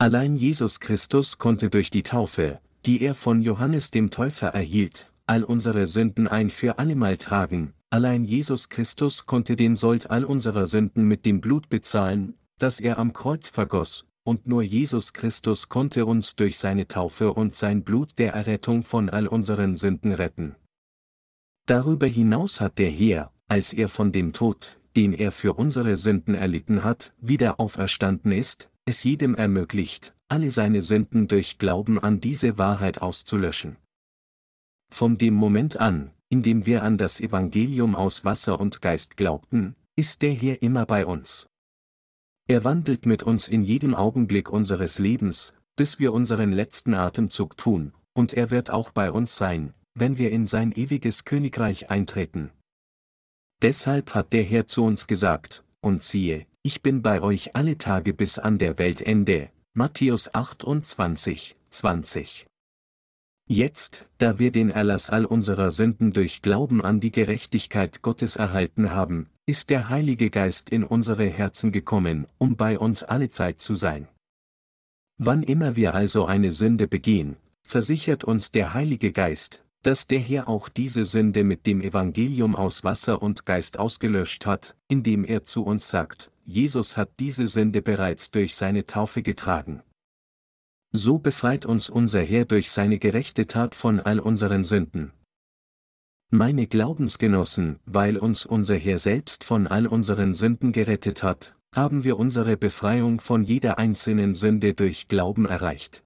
Allein 0.00 0.36
Jesus 0.36 0.78
Christus 0.78 1.38
konnte 1.38 1.70
durch 1.70 1.90
die 1.90 2.04
Taufe, 2.04 2.60
die 2.86 3.02
er 3.02 3.16
von 3.16 3.42
Johannes 3.42 3.90
dem 3.90 4.10
Täufer 4.10 4.46
erhielt, 4.46 5.12
all 5.26 5.42
unsere 5.42 5.88
Sünden 5.88 6.28
ein 6.28 6.50
für 6.50 6.78
allemal 6.78 7.16
tragen, 7.16 7.72
allein 7.90 8.24
Jesus 8.24 8.68
Christus 8.68 9.26
konnte 9.26 9.56
den 9.56 9.74
Sold 9.74 10.08
all 10.08 10.24
unserer 10.24 10.68
Sünden 10.68 11.08
mit 11.08 11.26
dem 11.26 11.40
Blut 11.40 11.68
bezahlen, 11.68 12.34
das 12.58 12.78
er 12.78 12.96
am 12.96 13.12
Kreuz 13.12 13.50
vergoss, 13.50 14.06
und 14.22 14.46
nur 14.46 14.62
Jesus 14.62 15.12
Christus 15.14 15.68
konnte 15.68 16.06
uns 16.06 16.36
durch 16.36 16.58
seine 16.58 16.86
Taufe 16.86 17.32
und 17.32 17.56
sein 17.56 17.82
Blut 17.82 18.20
der 18.20 18.34
Errettung 18.34 18.84
von 18.84 19.10
all 19.10 19.26
unseren 19.26 19.76
Sünden 19.76 20.12
retten. 20.12 20.54
Darüber 21.66 22.06
hinaus 22.06 22.60
hat 22.60 22.78
der 22.78 22.90
Herr, 22.90 23.32
als 23.48 23.72
er 23.72 23.88
von 23.88 24.12
dem 24.12 24.32
Tod, 24.32 24.78
den 24.94 25.12
er 25.12 25.32
für 25.32 25.54
unsere 25.54 25.96
Sünden 25.96 26.36
erlitten 26.36 26.84
hat, 26.84 27.14
wieder 27.20 27.58
auferstanden 27.58 28.30
ist, 28.30 28.70
es 28.88 29.04
jedem 29.04 29.34
ermöglicht, 29.34 30.14
alle 30.28 30.50
seine 30.50 30.80
Sünden 30.80 31.28
durch 31.28 31.58
Glauben 31.58 31.98
an 31.98 32.20
diese 32.20 32.56
Wahrheit 32.56 33.02
auszulöschen. 33.02 33.76
Von 34.90 35.18
dem 35.18 35.34
Moment 35.34 35.78
an, 35.78 36.10
in 36.30 36.42
dem 36.42 36.64
wir 36.64 36.82
an 36.82 36.96
das 36.96 37.20
Evangelium 37.20 37.94
aus 37.94 38.24
Wasser 38.24 38.58
und 38.58 38.80
Geist 38.80 39.18
glaubten, 39.18 39.76
ist 39.94 40.22
der 40.22 40.32
Herr 40.32 40.62
immer 40.62 40.86
bei 40.86 41.04
uns. 41.04 41.48
Er 42.46 42.64
wandelt 42.64 43.04
mit 43.04 43.22
uns 43.22 43.46
in 43.46 43.62
jedem 43.62 43.94
Augenblick 43.94 44.48
unseres 44.48 44.98
Lebens, 44.98 45.52
bis 45.76 45.98
wir 45.98 46.14
unseren 46.14 46.50
letzten 46.50 46.94
Atemzug 46.94 47.58
tun, 47.58 47.92
und 48.14 48.32
er 48.32 48.50
wird 48.50 48.70
auch 48.70 48.90
bei 48.90 49.12
uns 49.12 49.36
sein, 49.36 49.74
wenn 49.92 50.16
wir 50.16 50.30
in 50.30 50.46
sein 50.46 50.72
ewiges 50.72 51.26
Königreich 51.26 51.90
eintreten. 51.90 52.52
Deshalb 53.60 54.14
hat 54.14 54.32
der 54.32 54.44
Herr 54.44 54.66
zu 54.66 54.82
uns 54.82 55.06
gesagt, 55.06 55.62
und 55.80 56.02
siehe, 56.02 56.46
ich 56.62 56.82
bin 56.82 57.02
bei 57.02 57.20
euch 57.22 57.54
alle 57.56 57.78
Tage 57.78 58.14
bis 58.14 58.38
an 58.38 58.58
der 58.58 58.78
Weltende. 58.78 59.50
Matthäus 59.74 60.34
28, 60.34 61.56
20. 61.70 62.46
Jetzt, 63.50 64.06
da 64.18 64.38
wir 64.38 64.52
den 64.52 64.70
Erlass 64.70 65.08
all 65.08 65.24
unserer 65.24 65.70
Sünden 65.70 66.12
durch 66.12 66.42
Glauben 66.42 66.84
an 66.84 67.00
die 67.00 67.12
Gerechtigkeit 67.12 68.02
Gottes 68.02 68.36
erhalten 68.36 68.90
haben, 68.90 69.30
ist 69.46 69.70
der 69.70 69.88
Heilige 69.88 70.28
Geist 70.28 70.68
in 70.68 70.84
unsere 70.84 71.26
Herzen 71.26 71.72
gekommen, 71.72 72.26
um 72.36 72.56
bei 72.56 72.78
uns 72.78 73.02
alle 73.02 73.30
Zeit 73.30 73.62
zu 73.62 73.74
sein. 73.74 74.08
Wann 75.16 75.42
immer 75.42 75.76
wir 75.76 75.94
also 75.94 76.26
eine 76.26 76.50
Sünde 76.50 76.86
begehen, 76.86 77.36
versichert 77.62 78.24
uns 78.24 78.50
der 78.50 78.74
Heilige 78.74 79.12
Geist, 79.12 79.64
dass 79.82 80.06
der 80.06 80.18
Herr 80.18 80.48
auch 80.48 80.68
diese 80.68 81.04
Sünde 81.04 81.44
mit 81.44 81.66
dem 81.66 81.80
Evangelium 81.80 82.56
aus 82.56 82.84
Wasser 82.84 83.22
und 83.22 83.46
Geist 83.46 83.78
ausgelöscht 83.78 84.46
hat, 84.46 84.76
indem 84.88 85.24
er 85.24 85.44
zu 85.44 85.62
uns 85.62 85.88
sagt, 85.88 86.30
Jesus 86.44 86.96
hat 86.96 87.10
diese 87.20 87.46
Sünde 87.46 87.82
bereits 87.82 88.30
durch 88.30 88.54
seine 88.54 88.86
Taufe 88.86 89.22
getragen. 89.22 89.82
So 90.90 91.18
befreit 91.18 91.66
uns 91.66 91.90
unser 91.90 92.22
Herr 92.22 92.46
durch 92.46 92.70
seine 92.70 92.98
gerechte 92.98 93.46
Tat 93.46 93.74
von 93.74 94.00
all 94.00 94.18
unseren 94.18 94.64
Sünden. 94.64 95.12
Meine 96.30 96.66
Glaubensgenossen, 96.66 97.78
weil 97.86 98.16
uns 98.16 98.46
unser 98.46 98.76
Herr 98.76 98.98
selbst 98.98 99.44
von 99.44 99.66
all 99.66 99.86
unseren 99.86 100.34
Sünden 100.34 100.72
gerettet 100.72 101.22
hat, 101.22 101.54
haben 101.74 102.04
wir 102.04 102.18
unsere 102.18 102.56
Befreiung 102.56 103.20
von 103.20 103.44
jeder 103.44 103.78
einzelnen 103.78 104.34
Sünde 104.34 104.74
durch 104.74 105.08
Glauben 105.08 105.46
erreicht. 105.46 106.02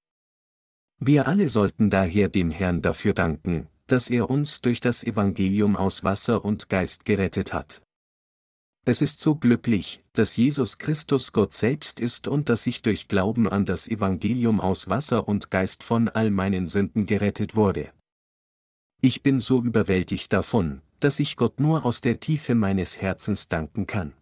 Wir 1.05 1.27
alle 1.27 1.49
sollten 1.49 1.89
daher 1.89 2.29
dem 2.29 2.49
Herrn 2.49 2.81
dafür 2.81 3.13
danken, 3.13 3.67
dass 3.87 4.09
er 4.09 4.29
uns 4.29 4.61
durch 4.61 4.79
das 4.79 5.03
Evangelium 5.03 5.75
aus 5.75 6.05
Wasser 6.05 6.45
und 6.45 6.69
Geist 6.69 7.03
gerettet 7.03 7.53
hat. 7.53 7.81
Es 8.85 9.01
ist 9.01 9.19
so 9.19 9.35
glücklich, 9.35 10.01
dass 10.13 10.37
Jesus 10.37 10.77
Christus 10.77 11.33
Gott 11.33 11.51
selbst 11.51 11.99
ist 11.99 12.29
und 12.29 12.47
dass 12.47 12.67
ich 12.67 12.83
durch 12.83 13.09
Glauben 13.09 13.49
an 13.49 13.65
das 13.65 13.89
Evangelium 13.89 14.61
aus 14.61 14.87
Wasser 14.87 15.27
und 15.27 15.51
Geist 15.51 15.83
von 15.83 16.07
all 16.07 16.31
meinen 16.31 16.69
Sünden 16.69 17.05
gerettet 17.05 17.53
wurde. 17.53 17.91
Ich 19.01 19.23
bin 19.23 19.41
so 19.41 19.61
überwältigt 19.61 20.31
davon, 20.31 20.81
dass 21.01 21.19
ich 21.19 21.35
Gott 21.35 21.59
nur 21.59 21.83
aus 21.83 21.99
der 21.99 22.21
Tiefe 22.21 22.55
meines 22.55 23.01
Herzens 23.01 23.49
danken 23.49 23.87
kann. 23.87 24.13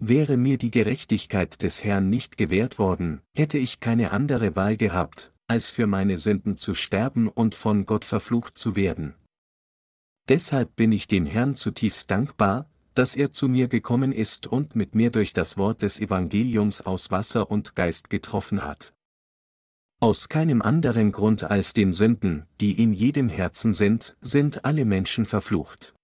Wäre 0.00 0.38
mir 0.38 0.58
die 0.58 0.72
Gerechtigkeit 0.72 1.62
des 1.62 1.84
Herrn 1.84 2.10
nicht 2.10 2.36
gewährt 2.36 2.80
worden, 2.80 3.20
hätte 3.32 3.58
ich 3.58 3.78
keine 3.78 4.10
andere 4.10 4.56
Wahl 4.56 4.76
gehabt, 4.76 5.32
als 5.48 5.70
für 5.70 5.86
meine 5.86 6.18
Sünden 6.18 6.56
zu 6.56 6.74
sterben 6.74 7.28
und 7.28 7.54
von 7.54 7.86
Gott 7.86 8.04
verflucht 8.04 8.58
zu 8.58 8.76
werden. 8.76 9.14
Deshalb 10.28 10.76
bin 10.76 10.92
ich 10.92 11.08
dem 11.08 11.26
Herrn 11.26 11.56
zutiefst 11.56 12.10
dankbar, 12.10 12.70
dass 12.94 13.16
er 13.16 13.32
zu 13.32 13.48
mir 13.48 13.68
gekommen 13.68 14.12
ist 14.12 14.46
und 14.46 14.76
mit 14.76 14.94
mir 14.94 15.10
durch 15.10 15.32
das 15.32 15.56
Wort 15.56 15.82
des 15.82 16.00
Evangeliums 16.00 16.82
aus 16.82 17.10
Wasser 17.10 17.50
und 17.50 17.74
Geist 17.74 18.10
getroffen 18.10 18.62
hat. 18.62 18.92
Aus 20.00 20.28
keinem 20.28 20.62
anderen 20.62 21.12
Grund 21.12 21.44
als 21.44 21.72
den 21.72 21.92
Sünden, 21.92 22.46
die 22.60 22.80
in 22.80 22.92
jedem 22.92 23.28
Herzen 23.28 23.72
sind, 23.72 24.16
sind 24.20 24.64
alle 24.64 24.84
Menschen 24.84 25.26
verflucht. 25.26 25.94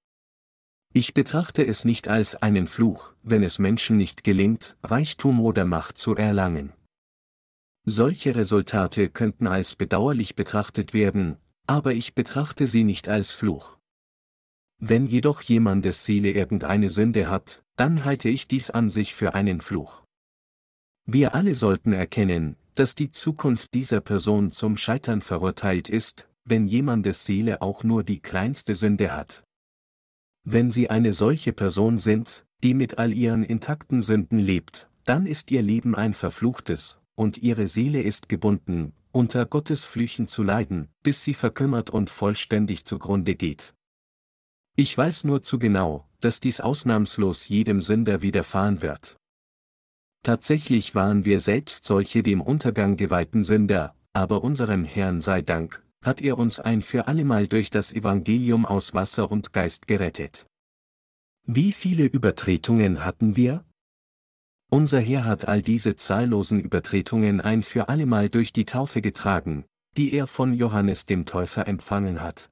Ich 0.93 1.15
betrachte 1.15 1.67
es 1.67 1.85
nicht 1.85 2.09
als 2.09 2.37
einen 2.37 2.67
Fluch, 2.67 3.13
wenn 3.23 3.43
es 3.43 3.59
Menschen 3.59 3.97
nicht 3.97 4.25
gelingt, 4.25 4.77
Reichtum 4.83 5.41
oder 5.41 5.65
Macht 5.65 5.99
zu 5.99 6.15
erlangen. 6.15 6.73
Solche 7.87 8.35
Resultate 8.35 9.11
könnten 9.11 9.47
als 9.47 9.77
bedauerlich 9.77 10.37
betrachtet 10.37 10.95
werden, 10.95 11.37
aber 11.67 11.93
ich 11.93 12.15
betrachte 12.15 12.67
sie 12.67 12.83
nicht 12.83 13.09
als 13.09 13.33
Fluch. 13.33 13.77
Wenn 14.79 15.07
jedoch 15.07 15.43
jemandes 15.43 16.05
Seele 16.05 16.31
irgendeine 16.31 16.89
Sünde 16.89 17.29
hat, 17.29 17.63
dann 17.77 18.05
halte 18.05 18.29
ich 18.29 18.49
dies 18.49 18.71
an 18.71 18.89
sich 18.89 19.15
für 19.15 19.35
einen 19.35 19.61
Fluch. 19.61 20.03
Wir 21.07 21.35
alle 21.35 21.55
sollten 21.55 21.93
erkennen, 21.93 22.57
dass 22.75 22.95
die 22.95 23.11
Zukunft 23.11 23.75
dieser 23.75 24.01
Person 24.01 24.51
zum 24.51 24.77
Scheitern 24.79 25.21
verurteilt 25.21 25.91
ist, 25.91 26.29
wenn 26.45 26.67
jemandes 26.67 27.25
Seele 27.27 27.61
auch 27.63 27.85
nur 27.85 28.03
die 28.03 28.21
kleinste 28.21 28.75
Sünde 28.75 29.15
hat. 29.15 29.45
Wenn 30.43 30.71
Sie 30.71 30.91
eine 30.91 31.13
solche 31.13 31.53
Person 31.53 31.99
sind, 31.99 32.47
die 32.63 32.75
mit 32.75 32.99
all 32.99 33.13
ihren 33.13 33.45
intakten 33.45 34.03
Sünden 34.03 34.39
lebt, 34.39 34.91
dann 35.05 35.27
ist 35.27 35.51
Ihr 35.51 35.63
Leben 35.63 35.95
ein 35.95 36.15
verfluchtes, 36.15 37.01
und 37.15 37.39
Ihre 37.39 37.67
Seele 37.67 38.03
ist 38.03 38.29
gebunden, 38.29 38.93
unter 39.13 39.47
Gottes 39.47 39.85
Flüchen 39.85 40.27
zu 40.27 40.43
leiden, 40.43 40.89
bis 41.03 41.23
sie 41.23 41.35
verkümmert 41.35 41.91
und 41.91 42.11
vollständig 42.11 42.85
zugrunde 42.85 43.37
geht. 43.37 43.75
Ich 44.77 44.97
weiß 44.99 45.25
nur 45.25 45.43
zu 45.43 45.59
genau, 45.59 46.09
dass 46.21 46.41
dies 46.41 46.61
ausnahmslos 46.61 47.49
jedem 47.49 47.81
Sünder 47.81 48.23
widerfahren 48.23 48.83
wird. 48.83 49.17
Tatsächlich 50.25 50.95
waren 50.95 51.25
wir 51.25 51.39
selbst 51.39 51.85
solche 51.85 52.23
dem 52.23 52.41
Untergang 52.41 52.97
geweihten 52.97 53.45
Sünder, 53.45 53.95
aber 54.15 54.43
unserem 54.43 54.85
Herrn 54.85 55.21
sei 55.21 55.43
Dank, 55.43 55.85
hat 56.03 56.21
er 56.21 56.39
uns 56.39 56.59
ein 56.59 56.83
für 56.83 57.07
allemal 57.07 57.47
durch 57.47 57.71
das 57.71 57.93
Evangelium 57.93 58.67
aus 58.67 58.95
Wasser 58.95 59.31
und 59.31 59.53
Geist 59.53 59.87
gerettet. 59.87 60.47
Wie 61.47 61.73
viele 61.73 62.07
Übertretungen 62.07 63.05
hatten 63.05 63.37
wir? 63.37 63.65
Unser 64.71 65.01
Herr 65.01 65.25
hat 65.25 65.47
all 65.47 65.63
diese 65.63 65.97
zahllosen 65.97 66.61
Übertretungen 66.61 67.41
ein 67.41 67.63
für 67.63 67.89
allemal 67.89 68.29
durch 68.29 68.53
die 68.53 68.65
Taufe 68.65 69.01
getragen, 69.01 69.65
die 69.97 70.13
er 70.13 70.27
von 70.27 70.53
Johannes 70.53 71.07
dem 71.07 71.27
Täufer 71.27 71.69
empfangen 71.69 72.23
hat. 72.23 72.51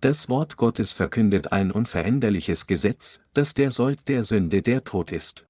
Das 0.00 0.28
Wort 0.28 0.56
Gottes 0.56 0.92
verkündet 0.92 1.52
ein 1.52 1.70
unveränderliches 1.70 2.66
Gesetz, 2.66 3.20
dass 3.32 3.54
der 3.54 3.70
Sold 3.70 4.08
der 4.08 4.22
Sünde 4.22 4.60
der 4.60 4.84
Tod 4.84 5.12
ist. 5.12 5.46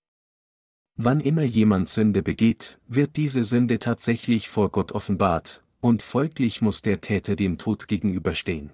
Wann 0.96 1.18
immer 1.18 1.42
jemand 1.42 1.88
Sünde 1.88 2.22
begeht, 2.22 2.79
wird 2.87 3.16
diese 3.16 3.42
Sünde 3.42 3.81
tatsächlich 3.81 4.48
vor 4.48 4.70
Gott 4.70 4.92
offenbart, 4.92 5.64
und 5.81 6.03
folglich 6.03 6.62
muss 6.62 6.83
der 6.83 7.00
Täter 7.00 7.35
dem 7.35 7.59
Tod 7.59 7.88
gegenüberstehen. 7.88 8.72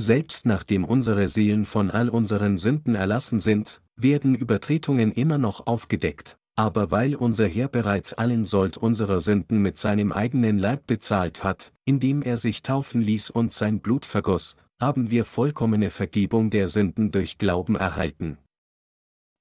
Selbst 0.00 0.46
nachdem 0.46 0.84
unsere 0.84 1.26
Seelen 1.26 1.66
von 1.66 1.90
all 1.90 2.08
unseren 2.08 2.56
Sünden 2.56 2.94
erlassen 2.94 3.40
sind, 3.40 3.82
werden 3.96 4.36
Übertretungen 4.36 5.10
immer 5.10 5.38
noch 5.38 5.66
aufgedeckt, 5.66 6.38
aber 6.54 6.92
weil 6.92 7.16
unser 7.16 7.48
Herr 7.48 7.66
bereits 7.66 8.12
allen 8.12 8.44
Sold 8.44 8.76
unserer 8.76 9.20
Sünden 9.20 9.60
mit 9.60 9.76
seinem 9.76 10.12
eigenen 10.12 10.56
Leib 10.56 10.86
bezahlt 10.86 11.42
hat, 11.42 11.72
indem 11.84 12.22
er 12.22 12.36
sich 12.36 12.62
taufen 12.62 13.00
ließ 13.00 13.30
und 13.30 13.52
sein 13.52 13.80
Blut 13.80 14.04
vergoss, 14.04 14.54
haben 14.80 15.10
wir 15.10 15.24
vollkommene 15.24 15.90
Vergebung 15.90 16.50
der 16.50 16.68
Sünden 16.68 17.10
durch 17.10 17.36
Glauben 17.36 17.74
erhalten. 17.74 18.38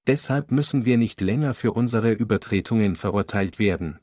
Deshalb 0.08 0.50
müssen 0.50 0.86
wir 0.86 0.98
nicht 0.98 1.22
länger 1.22 1.54
für 1.54 1.74
unsere 1.74 2.14
Übertretungen 2.14 2.96
verurteilt 2.96 3.60
werden. 3.60 4.00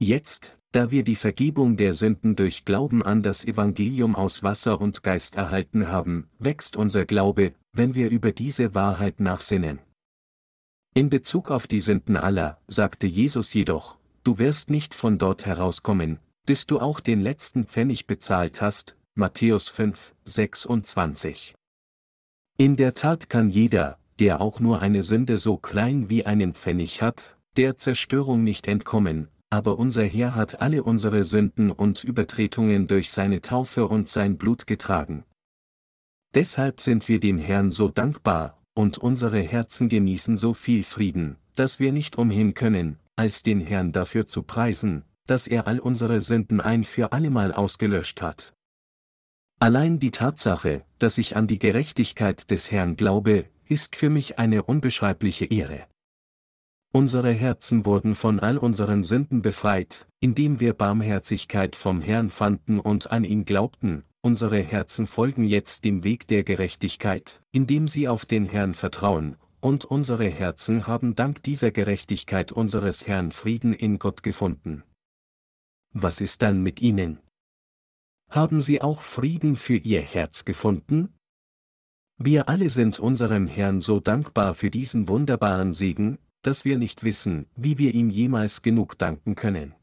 Jetzt, 0.00 0.57
da 0.72 0.90
wir 0.90 1.02
die 1.02 1.16
Vergebung 1.16 1.76
der 1.76 1.94
Sünden 1.94 2.36
durch 2.36 2.64
Glauben 2.64 3.02
an 3.02 3.22
das 3.22 3.44
Evangelium 3.44 4.14
aus 4.14 4.42
Wasser 4.42 4.80
und 4.80 5.02
Geist 5.02 5.36
erhalten 5.36 5.88
haben, 5.88 6.28
wächst 6.38 6.76
unser 6.76 7.06
Glaube, 7.06 7.54
wenn 7.72 7.94
wir 7.94 8.10
über 8.10 8.32
diese 8.32 8.74
Wahrheit 8.74 9.20
nachsinnen. 9.20 9.78
In 10.94 11.10
Bezug 11.10 11.50
auf 11.50 11.66
die 11.66 11.80
Sünden 11.80 12.16
aller, 12.16 12.58
sagte 12.66 13.06
Jesus 13.06 13.54
jedoch, 13.54 13.96
du 14.24 14.38
wirst 14.38 14.68
nicht 14.68 14.94
von 14.94 15.16
dort 15.16 15.46
herauskommen, 15.46 16.18
bis 16.44 16.66
du 16.66 16.80
auch 16.80 17.00
den 17.00 17.20
letzten 17.20 17.64
Pfennig 17.64 18.06
bezahlt 18.06 18.60
hast, 18.60 18.96
Matthäus 19.14 19.68
5, 19.68 20.14
26. 20.24 21.54
In 22.58 22.76
der 22.76 22.94
Tat 22.94 23.30
kann 23.30 23.50
jeder, 23.50 23.98
der 24.18 24.40
auch 24.40 24.60
nur 24.60 24.80
eine 24.80 25.02
Sünde 25.02 25.38
so 25.38 25.56
klein 25.56 26.10
wie 26.10 26.26
einen 26.26 26.52
Pfennig 26.52 27.00
hat, 27.00 27.36
der 27.56 27.76
Zerstörung 27.76 28.44
nicht 28.44 28.66
entkommen, 28.66 29.28
aber 29.50 29.78
unser 29.78 30.04
Herr 30.04 30.34
hat 30.34 30.60
alle 30.60 30.82
unsere 30.82 31.24
Sünden 31.24 31.70
und 31.70 32.04
Übertretungen 32.04 32.86
durch 32.86 33.10
seine 33.10 33.40
Taufe 33.40 33.86
und 33.86 34.08
sein 34.08 34.36
Blut 34.36 34.66
getragen. 34.66 35.24
Deshalb 36.34 36.80
sind 36.80 37.08
wir 37.08 37.20
dem 37.20 37.38
Herrn 37.38 37.70
so 37.70 37.88
dankbar, 37.88 38.62
und 38.74 38.98
unsere 38.98 39.40
Herzen 39.40 39.88
genießen 39.88 40.36
so 40.36 40.54
viel 40.54 40.84
Frieden, 40.84 41.36
dass 41.56 41.80
wir 41.80 41.92
nicht 41.92 42.16
umhin 42.16 42.54
können, 42.54 42.98
als 43.16 43.42
den 43.42 43.60
Herrn 43.60 43.92
dafür 43.92 44.26
zu 44.26 44.42
preisen, 44.42 45.04
dass 45.26 45.46
er 45.46 45.66
all 45.66 45.80
unsere 45.80 46.20
Sünden 46.20 46.60
ein 46.60 46.84
für 46.84 47.12
allemal 47.12 47.52
ausgelöscht 47.52 48.22
hat. 48.22 48.54
Allein 49.58 49.98
die 49.98 50.12
Tatsache, 50.12 50.84
dass 50.98 51.18
ich 51.18 51.36
an 51.36 51.48
die 51.48 51.58
Gerechtigkeit 51.58 52.50
des 52.50 52.70
Herrn 52.70 52.96
glaube, 52.96 53.46
ist 53.66 53.96
für 53.96 54.08
mich 54.08 54.38
eine 54.38 54.62
unbeschreibliche 54.62 55.46
Ehre. 55.46 55.86
Unsere 56.90 57.32
Herzen 57.32 57.84
wurden 57.84 58.14
von 58.14 58.40
all 58.40 58.56
unseren 58.56 59.04
Sünden 59.04 59.42
befreit, 59.42 60.08
indem 60.20 60.58
wir 60.58 60.72
Barmherzigkeit 60.72 61.76
vom 61.76 62.00
Herrn 62.00 62.30
fanden 62.30 62.80
und 62.80 63.10
an 63.12 63.24
ihn 63.24 63.44
glaubten, 63.44 64.04
unsere 64.22 64.60
Herzen 64.60 65.06
folgen 65.06 65.44
jetzt 65.44 65.84
dem 65.84 66.02
Weg 66.02 66.26
der 66.28 66.44
Gerechtigkeit, 66.44 67.42
indem 67.52 67.88
sie 67.88 68.08
auf 68.08 68.24
den 68.24 68.46
Herrn 68.46 68.72
vertrauen, 68.74 69.36
und 69.60 69.84
unsere 69.84 70.28
Herzen 70.28 70.86
haben 70.86 71.14
dank 71.14 71.42
dieser 71.42 71.70
Gerechtigkeit 71.72 72.52
unseres 72.52 73.06
Herrn 73.06 73.32
Frieden 73.32 73.74
in 73.74 73.98
Gott 73.98 74.22
gefunden. 74.22 74.82
Was 75.92 76.22
ist 76.22 76.40
dann 76.40 76.62
mit 76.62 76.80
ihnen? 76.80 77.20
Haben 78.30 78.62
sie 78.62 78.80
auch 78.80 79.02
Frieden 79.02 79.56
für 79.56 79.76
ihr 79.76 80.00
Herz 80.00 80.46
gefunden? 80.46 81.14
Wir 82.16 82.48
alle 82.48 82.70
sind 82.70 82.98
unserem 82.98 83.46
Herrn 83.46 83.80
so 83.80 84.00
dankbar 84.00 84.54
für 84.54 84.70
diesen 84.70 85.06
wunderbaren 85.06 85.72
Segen, 85.72 86.18
dass 86.42 86.64
wir 86.64 86.78
nicht 86.78 87.02
wissen, 87.02 87.46
wie 87.56 87.78
wir 87.78 87.94
ihm 87.94 88.10
jemals 88.10 88.62
genug 88.62 88.98
danken 88.98 89.34
können. 89.34 89.74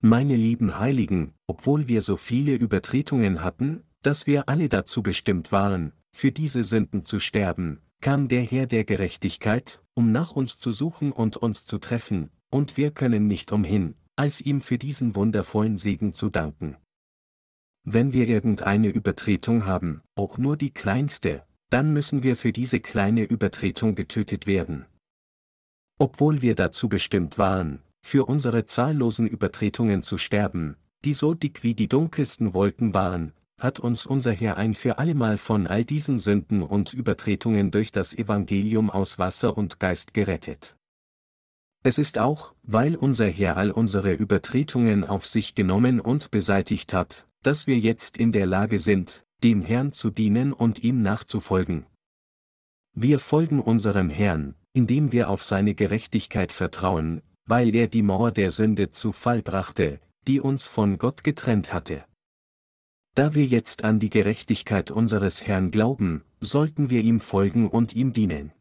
Meine 0.00 0.36
lieben 0.36 0.78
Heiligen, 0.78 1.34
obwohl 1.46 1.88
wir 1.88 2.02
so 2.02 2.16
viele 2.16 2.54
Übertretungen 2.54 3.42
hatten, 3.42 3.82
dass 4.02 4.26
wir 4.26 4.48
alle 4.48 4.68
dazu 4.68 5.02
bestimmt 5.02 5.50
waren, 5.50 5.92
für 6.12 6.30
diese 6.30 6.62
Sünden 6.62 7.04
zu 7.04 7.18
sterben, 7.18 7.80
kam 8.00 8.28
der 8.28 8.42
Herr 8.42 8.66
der 8.66 8.84
Gerechtigkeit, 8.84 9.82
um 9.94 10.12
nach 10.12 10.32
uns 10.32 10.58
zu 10.58 10.70
suchen 10.70 11.10
und 11.10 11.36
uns 11.36 11.64
zu 11.64 11.78
treffen, 11.78 12.30
und 12.50 12.76
wir 12.76 12.92
können 12.92 13.26
nicht 13.26 13.50
umhin, 13.50 13.94
als 14.16 14.40
ihm 14.40 14.60
für 14.60 14.78
diesen 14.78 15.16
wundervollen 15.16 15.76
Segen 15.76 16.12
zu 16.12 16.30
danken. 16.30 16.76
Wenn 17.84 18.12
wir 18.12 18.28
irgendeine 18.28 18.88
Übertretung 18.88 19.66
haben, 19.66 20.02
auch 20.14 20.38
nur 20.38 20.56
die 20.56 20.70
kleinste, 20.70 21.44
dann 21.70 21.92
müssen 21.92 22.22
wir 22.22 22.36
für 22.36 22.52
diese 22.52 22.80
kleine 22.80 23.24
Übertretung 23.24 23.94
getötet 23.94 24.46
werden. 24.46 24.86
Obwohl 25.98 26.42
wir 26.42 26.54
dazu 26.54 26.88
bestimmt 26.88 27.38
waren, 27.38 27.82
für 28.00 28.26
unsere 28.26 28.66
zahllosen 28.66 29.26
Übertretungen 29.26 30.02
zu 30.02 30.16
sterben, 30.16 30.76
die 31.04 31.12
so 31.12 31.34
dick 31.34 31.62
wie 31.62 31.74
die 31.74 31.88
dunkelsten 31.88 32.54
Wolken 32.54 32.94
waren, 32.94 33.32
hat 33.58 33.80
uns 33.80 34.06
unser 34.06 34.32
Herr 34.32 34.56
ein 34.56 34.74
für 34.74 34.98
allemal 34.98 35.36
von 35.36 35.66
all 35.66 35.84
diesen 35.84 36.20
Sünden 36.20 36.62
und 36.62 36.92
Übertretungen 36.92 37.72
durch 37.72 37.90
das 37.90 38.16
Evangelium 38.16 38.88
aus 38.88 39.18
Wasser 39.18 39.58
und 39.58 39.80
Geist 39.80 40.14
gerettet. 40.14 40.76
Es 41.82 41.98
ist 41.98 42.18
auch, 42.18 42.54
weil 42.62 42.94
unser 42.94 43.28
Herr 43.28 43.56
all 43.56 43.70
unsere 43.70 44.12
Übertretungen 44.12 45.04
auf 45.04 45.26
sich 45.26 45.54
genommen 45.54 46.00
und 46.00 46.30
beseitigt 46.30 46.92
hat, 46.92 47.26
dass 47.42 47.66
wir 47.66 47.78
jetzt 47.78 48.16
in 48.16 48.30
der 48.30 48.46
Lage 48.46 48.78
sind, 48.78 49.24
dem 49.42 49.62
Herrn 49.62 49.92
zu 49.92 50.10
dienen 50.10 50.52
und 50.52 50.82
ihm 50.82 51.02
nachzufolgen. 51.02 51.86
Wir 52.94 53.20
folgen 53.20 53.60
unserem 53.60 54.10
Herrn, 54.10 54.54
indem 54.72 55.12
wir 55.12 55.30
auf 55.30 55.42
seine 55.42 55.74
Gerechtigkeit 55.74 56.52
vertrauen, 56.52 57.22
weil 57.46 57.74
er 57.74 57.88
die 57.88 58.02
Mauer 58.02 58.30
der 58.30 58.50
Sünde 58.50 58.90
zu 58.90 59.12
Fall 59.12 59.42
brachte, 59.42 60.00
die 60.26 60.40
uns 60.40 60.66
von 60.66 60.98
Gott 60.98 61.24
getrennt 61.24 61.72
hatte. 61.72 62.04
Da 63.14 63.34
wir 63.34 63.46
jetzt 63.46 63.84
an 63.84 63.98
die 63.98 64.10
Gerechtigkeit 64.10 64.90
unseres 64.90 65.46
Herrn 65.46 65.70
glauben, 65.70 66.24
sollten 66.40 66.90
wir 66.90 67.00
ihm 67.00 67.20
folgen 67.20 67.68
und 67.68 67.94
ihm 67.94 68.12
dienen. 68.12 68.52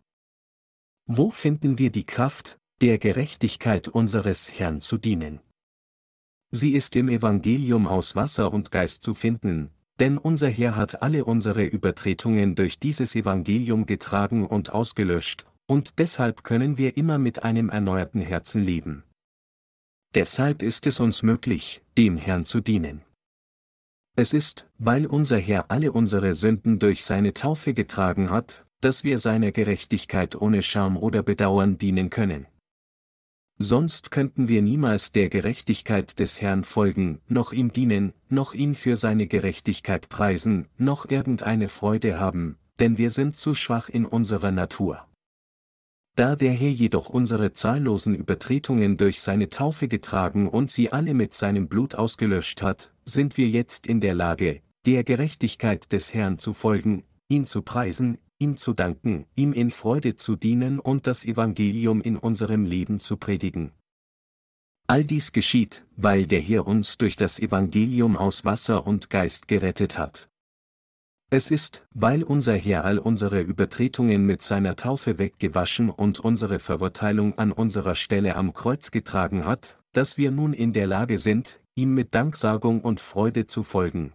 Wo 1.06 1.30
finden 1.30 1.78
wir 1.78 1.92
die 1.92 2.06
Kraft, 2.06 2.58
der 2.82 2.98
Gerechtigkeit 2.98 3.88
unseres 3.88 4.60
Herrn 4.60 4.82
zu 4.82 4.98
dienen? 4.98 5.42
Sie 6.50 6.72
ist 6.72 6.96
im 6.96 7.10
Evangelium 7.10 7.88
aus 7.88 8.16
Wasser 8.16 8.54
und 8.54 8.72
Geist 8.72 9.04
zu 9.04 9.14
finden, 9.14 9.70
denn 10.00 10.18
unser 10.18 10.50
Herr 10.50 10.76
hat 10.76 11.02
alle 11.02 11.26
unsere 11.26 11.66
Übertretungen 11.66 12.56
durch 12.56 12.80
dieses 12.80 13.16
Evangelium 13.16 13.86
getragen 13.86 14.48
und 14.48 14.72
ausgelöscht, 14.72 15.46
und 15.68 16.00
deshalb 16.00 16.44
können 16.44 16.78
wir 16.78 16.98
immer 16.98 17.18
mit 17.18 17.44
einem 17.44 17.70
erneuerten 17.70 18.22
Herzen 18.22 18.64
leben. 18.64 19.04
Deshalb 20.16 20.64
ist 20.64 20.88
es 20.88 21.00
uns 21.00 21.22
möglich, 21.22 21.84
dem 21.98 22.18
Herrn 22.18 22.46
zu 22.46 22.62
dienen. 22.62 23.02
Es 24.16 24.34
ist, 24.34 24.68
weil 24.80 25.06
unser 25.06 25.38
Herr 25.38 25.70
alle 25.70 25.92
unsere 25.92 26.34
Sünden 26.34 26.80
durch 26.80 27.04
seine 27.04 27.34
Taufe 27.34 27.76
getragen 27.76 28.32
hat, 28.32 28.66
dass 28.82 29.04
wir 29.04 29.20
seiner 29.20 29.52
Gerechtigkeit 29.52 30.36
ohne 30.36 30.64
Scham 30.64 30.98
oder 30.98 31.22
Bedauern 31.22 31.78
dienen 31.78 32.10
können. 32.10 32.48
Sonst 33.60 34.12
könnten 34.12 34.48
wir 34.48 34.62
niemals 34.62 35.12
der 35.12 35.30
Gerechtigkeit 35.30 36.20
des 36.20 36.42
Herrn 36.42 36.64
folgen, 36.64 37.22
noch 37.28 37.54
ihm 37.54 37.74
dienen, 37.74 38.14
noch 38.30 38.54
ihn 38.54 38.76
für 38.76 38.96
seine 38.96 39.28
Gerechtigkeit 39.28 40.10
preisen, 40.10 40.68
noch 40.78 41.10
irgendeine 41.10 41.68
Freude 41.68 42.20
haben, 42.20 42.58
denn 42.80 43.00
wir 43.00 43.10
sind 43.10 43.36
zu 43.36 43.56
schwach 43.56 43.90
in 43.90 44.06
unserer 44.06 44.52
Natur. 44.52 45.07
Da 46.18 46.36
der 46.36 46.52
Herr 46.52 46.72
jedoch 46.72 47.10
unsere 47.10 47.54
zahllosen 47.54 48.16
Übertretungen 48.16 48.98
durch 48.98 49.22
seine 49.22 49.50
Taufe 49.50 49.88
getragen 49.88 50.50
und 50.50 50.72
sie 50.72 50.92
alle 50.92 51.14
mit 51.14 51.36
seinem 51.36 51.68
Blut 51.68 51.94
ausgelöscht 51.94 52.64
hat, 52.64 52.92
sind 53.06 53.38
wir 53.38 53.48
jetzt 53.48 53.86
in 53.86 54.02
der 54.02 54.16
Lage, 54.16 54.62
der 54.88 55.04
Gerechtigkeit 55.04 55.92
des 55.94 56.16
Herrn 56.16 56.40
zu 56.40 56.56
folgen, 56.56 57.04
ihn 57.28 57.46
zu 57.46 57.62
preisen, 57.62 58.18
ihm 58.40 58.58
zu 58.58 58.74
danken, 58.74 59.28
ihm 59.36 59.54
in 59.54 59.70
Freude 59.70 60.16
zu 60.16 60.36
dienen 60.36 60.80
und 60.80 61.06
das 61.06 61.24
Evangelium 61.24 62.02
in 62.02 62.18
unserem 62.18 62.66
Leben 62.66 63.00
zu 63.00 63.18
predigen. 63.18 63.72
All 64.88 65.04
dies 65.04 65.34
geschieht, 65.34 65.86
weil 65.98 66.26
der 66.26 66.42
Herr 66.42 66.66
uns 66.66 66.98
durch 66.98 67.16
das 67.16 67.38
Evangelium 67.38 68.18
aus 68.18 68.44
Wasser 68.44 68.88
und 68.88 69.12
Geist 69.12 69.48
gerettet 69.48 70.00
hat. 70.00 70.30
Es 71.30 71.52
ist, 71.52 71.86
weil 71.94 72.24
unser 72.24 72.56
Herr 72.56 72.86
all 72.86 73.00
unsere 73.00 73.42
Übertretungen 73.42 74.26
mit 74.26 74.42
seiner 74.42 74.78
Taufe 74.78 75.20
weggewaschen 75.20 75.90
und 75.90 76.22
unsere 76.22 76.60
Verurteilung 76.60 77.38
an 77.38 77.52
unserer 77.52 77.96
Stelle 77.96 78.38
am 78.38 78.54
Kreuz 78.54 78.92
getragen 78.92 79.44
hat, 79.44 79.78
dass 79.92 80.18
wir 80.18 80.32
nun 80.32 80.54
in 80.54 80.72
der 80.72 80.88
Lage 80.88 81.18
sind, 81.18 81.60
ihm 81.76 81.94
mit 81.94 82.16
Danksagung 82.16 82.80
und 82.80 83.02
Freude 83.02 83.46
zu 83.46 83.64
folgen. 83.64 84.14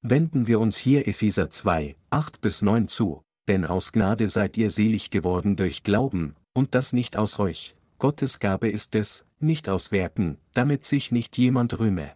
Wenden 0.00 0.46
wir 0.46 0.60
uns 0.60 0.78
hier 0.78 1.06
Epheser 1.06 1.50
2, 1.50 1.94
8 2.08 2.40
bis 2.40 2.62
9 2.62 2.88
zu, 2.88 3.22
denn 3.46 3.66
aus 3.66 3.92
Gnade 3.92 4.28
seid 4.28 4.56
ihr 4.56 4.70
selig 4.70 5.10
geworden 5.10 5.56
durch 5.56 5.82
Glauben, 5.82 6.36
und 6.54 6.74
das 6.74 6.94
nicht 6.94 7.18
aus 7.18 7.38
euch, 7.38 7.76
Gottes 7.98 8.38
Gabe 8.38 8.70
ist 8.70 8.94
es, 8.94 9.26
nicht 9.40 9.68
aus 9.68 9.92
Werken, 9.92 10.38
damit 10.54 10.86
sich 10.86 11.12
nicht 11.12 11.36
jemand 11.36 11.78
rühme. 11.78 12.12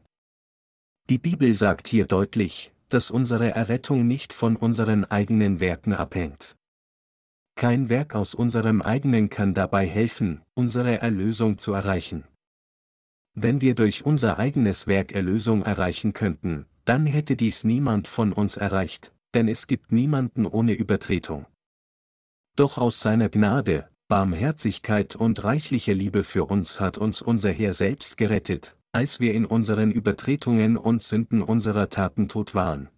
Die 1.11 1.19
Bibel 1.19 1.53
sagt 1.53 1.89
hier 1.89 2.07
deutlich, 2.07 2.73
dass 2.93 3.11
unsere 3.11 3.51
Errettung 3.55 4.07
nicht 4.07 4.35
von 4.35 4.55
unseren 4.55 5.07
eigenen 5.07 5.61
Werken 5.61 5.95
abhängt. 5.95 6.57
Kein 7.55 7.89
Werk 7.89 8.15
aus 8.15 8.35
unserem 8.35 8.83
eigenen 8.83 9.31
kann 9.31 9.55
dabei 9.55 9.87
helfen, 9.87 10.43
unsere 10.55 11.01
Erlösung 11.01 11.57
zu 11.57 11.73
erreichen. 11.73 12.25
Wenn 13.35 13.63
wir 13.63 13.75
durch 13.75 14.05
unser 14.05 14.39
eigenes 14.39 14.87
Werk 14.87 15.13
Erlösung 15.13 15.63
erreichen 15.63 16.13
könnten, 16.13 16.67
dann 16.85 17.07
hätte 17.07 17.35
dies 17.35 17.65
niemand 17.65 18.09
von 18.09 18.33
uns 18.35 18.59
erreicht, 18.59 19.15
denn 19.33 19.49
es 19.49 19.67
gibt 19.67 19.91
niemanden 19.91 20.45
ohne 20.45 20.75
Übertretung. 20.75 21.47
Doch 22.57 22.77
aus 22.77 23.01
seiner 23.01 23.31
Gnade, 23.31 23.89
Barmherzigkeit 24.09 25.17
und 25.17 25.43
reichliche 25.45 25.95
Liebe 25.95 26.25
für 26.25 26.45
uns 26.45 26.79
hat 26.79 26.99
uns 26.99 27.23
unser 27.23 27.53
Herr 27.53 27.73
selbst 27.73 28.19
gerettet, 28.19 28.77
als 28.93 29.21
wir 29.21 29.35
in 29.35 29.47
unseren 29.47 29.91
Übertretungen 29.91 30.77
und 30.77 31.03
Sünden 31.03 31.43
unserer 31.43 31.89
Taten 31.89 32.29
tot 32.29 32.55
waren. 32.55 32.89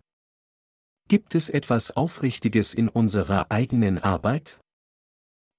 Gibt 1.08 1.34
es 1.34 1.48
etwas 1.48 1.90
Aufrichtiges 1.92 2.74
in 2.74 2.88
unserer 2.88 3.50
eigenen 3.50 3.98
Arbeit? 3.98 4.60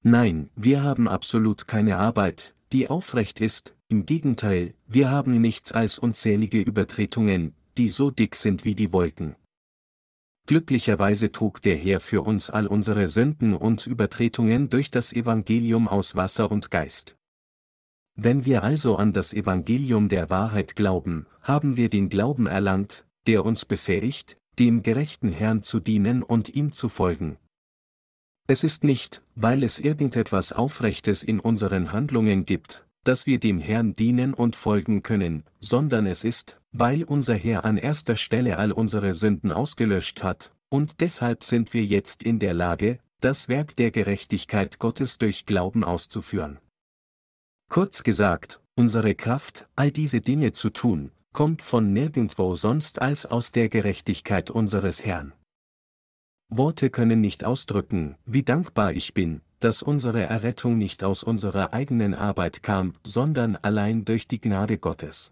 Nein, 0.03 0.49
wir 0.55 0.83
haben 0.83 1.07
absolut 1.07 1.67
keine 1.67 1.97
Arbeit, 1.97 2.55
die 2.73 2.89
aufrecht 2.89 3.41
ist, 3.41 3.75
im 3.87 4.05
Gegenteil, 4.05 4.73
wir 4.87 5.09
haben 5.09 5.39
nichts 5.39 5.71
als 5.71 5.99
unzählige 5.99 6.59
Übertretungen, 6.61 7.53
die 7.77 7.87
so 7.87 8.11
dick 8.11 8.35
sind 8.35 8.65
wie 8.65 8.75
die 8.75 8.91
Wolken. 8.91 9.35
Glücklicherweise 10.47 11.31
trug 11.31 11.61
der 11.61 11.75
Herr 11.75 11.99
für 11.99 12.21
uns 12.21 12.49
all 12.49 12.67
unsere 12.67 13.07
Sünden 13.07 13.53
und 13.53 13.87
Übertretungen 13.87 14.69
durch 14.69 14.91
das 14.91 15.13
Evangelium 15.13 15.87
aus 15.87 16.15
Wasser 16.15 16.51
und 16.51 16.69
Geist. 16.69 17.15
Wenn 18.15 18.45
wir 18.45 18.63
also 18.63 18.95
an 18.95 19.11
das 19.11 19.33
Evangelium 19.33 20.07
der 20.07 20.29
Wahrheit 20.29 20.77
glauben, 20.77 21.25
haben 21.41 21.75
wir 21.75 21.89
den 21.89 22.07
Glauben 22.07 22.47
erlangt, 22.47 23.05
der 23.27 23.43
uns 23.43 23.65
befähigt, 23.65 24.37
dem 24.57 24.83
gerechten 24.83 25.29
Herrn 25.29 25.63
zu 25.63 25.81
dienen 25.81 26.23
und 26.23 26.49
ihm 26.49 26.71
zu 26.71 26.87
folgen. 26.87 27.37
Es 28.47 28.63
ist 28.63 28.83
nicht, 28.83 29.21
weil 29.35 29.63
es 29.63 29.79
irgendetwas 29.79 30.53
Aufrechtes 30.53 31.23
in 31.23 31.39
unseren 31.41 31.91
Handlungen 31.91 32.45
gibt, 32.45 32.85
dass 33.03 33.25
wir 33.25 33.39
dem 33.39 33.59
Herrn 33.59 33.95
dienen 33.95 34.33
und 34.33 34.55
folgen 34.55 35.03
können, 35.03 35.43
sondern 35.59 36.05
es 36.05 36.23
ist, 36.23 36.61
weil 36.71 37.03
unser 37.03 37.35
Herr 37.35 37.65
an 37.65 37.77
erster 37.77 38.15
Stelle 38.15 38.57
all 38.57 38.71
unsere 38.71 39.13
Sünden 39.13 39.51
ausgelöscht 39.51 40.23
hat, 40.23 40.53
und 40.69 41.01
deshalb 41.01 41.43
sind 41.43 41.73
wir 41.73 41.83
jetzt 41.83 42.23
in 42.23 42.39
der 42.39 42.53
Lage, 42.53 42.99
das 43.19 43.49
Werk 43.49 43.75
der 43.75 43.91
Gerechtigkeit 43.91 44.79
Gottes 44.79 45.17
durch 45.17 45.45
Glauben 45.45 45.83
auszuführen. 45.83 46.59
Kurz 47.69 48.03
gesagt, 48.03 48.61
unsere 48.75 49.15
Kraft, 49.15 49.67
all 49.75 49.91
diese 49.91 50.21
Dinge 50.21 50.53
zu 50.53 50.69
tun, 50.69 51.11
kommt 51.33 51.61
von 51.61 51.91
nirgendwo 51.91 52.55
sonst 52.55 53.01
als 53.01 53.25
aus 53.25 53.51
der 53.51 53.69
Gerechtigkeit 53.69 54.49
unseres 54.49 55.05
Herrn. 55.05 55.33
Worte 56.47 56.89
können 56.89 57.21
nicht 57.21 57.43
ausdrücken, 57.43 58.15
wie 58.25 58.43
dankbar 58.43 58.93
ich 58.93 59.13
bin, 59.13 59.41
dass 59.59 59.81
unsere 59.81 60.21
Errettung 60.21 60.77
nicht 60.77 61.03
aus 61.03 61.23
unserer 61.23 61.73
eigenen 61.73 62.13
Arbeit 62.13 62.61
kam, 62.61 62.93
sondern 63.03 63.55
allein 63.55 64.05
durch 64.05 64.27
die 64.27 64.39
Gnade 64.39 64.77
Gottes. 64.77 65.31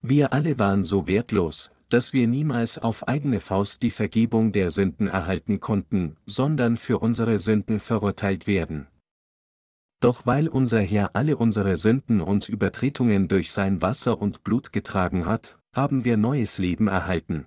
Wir 0.00 0.32
alle 0.32 0.58
waren 0.58 0.84
so 0.84 1.06
wertlos, 1.06 1.72
dass 1.88 2.12
wir 2.12 2.28
niemals 2.28 2.78
auf 2.78 3.08
eigene 3.08 3.40
Faust 3.40 3.82
die 3.82 3.90
Vergebung 3.90 4.52
der 4.52 4.70
Sünden 4.70 5.08
erhalten 5.08 5.60
konnten, 5.60 6.16
sondern 6.26 6.76
für 6.76 6.98
unsere 6.98 7.38
Sünden 7.38 7.80
verurteilt 7.80 8.46
werden. 8.46 8.86
Doch 10.04 10.26
weil 10.26 10.48
unser 10.48 10.82
Herr 10.82 11.16
alle 11.16 11.38
unsere 11.38 11.78
Sünden 11.78 12.20
und 12.20 12.50
Übertretungen 12.50 13.26
durch 13.26 13.52
sein 13.52 13.80
Wasser 13.80 14.20
und 14.20 14.44
Blut 14.44 14.70
getragen 14.70 15.24
hat, 15.24 15.58
haben 15.74 16.04
wir 16.04 16.18
neues 16.18 16.58
Leben 16.58 16.88
erhalten. 16.88 17.46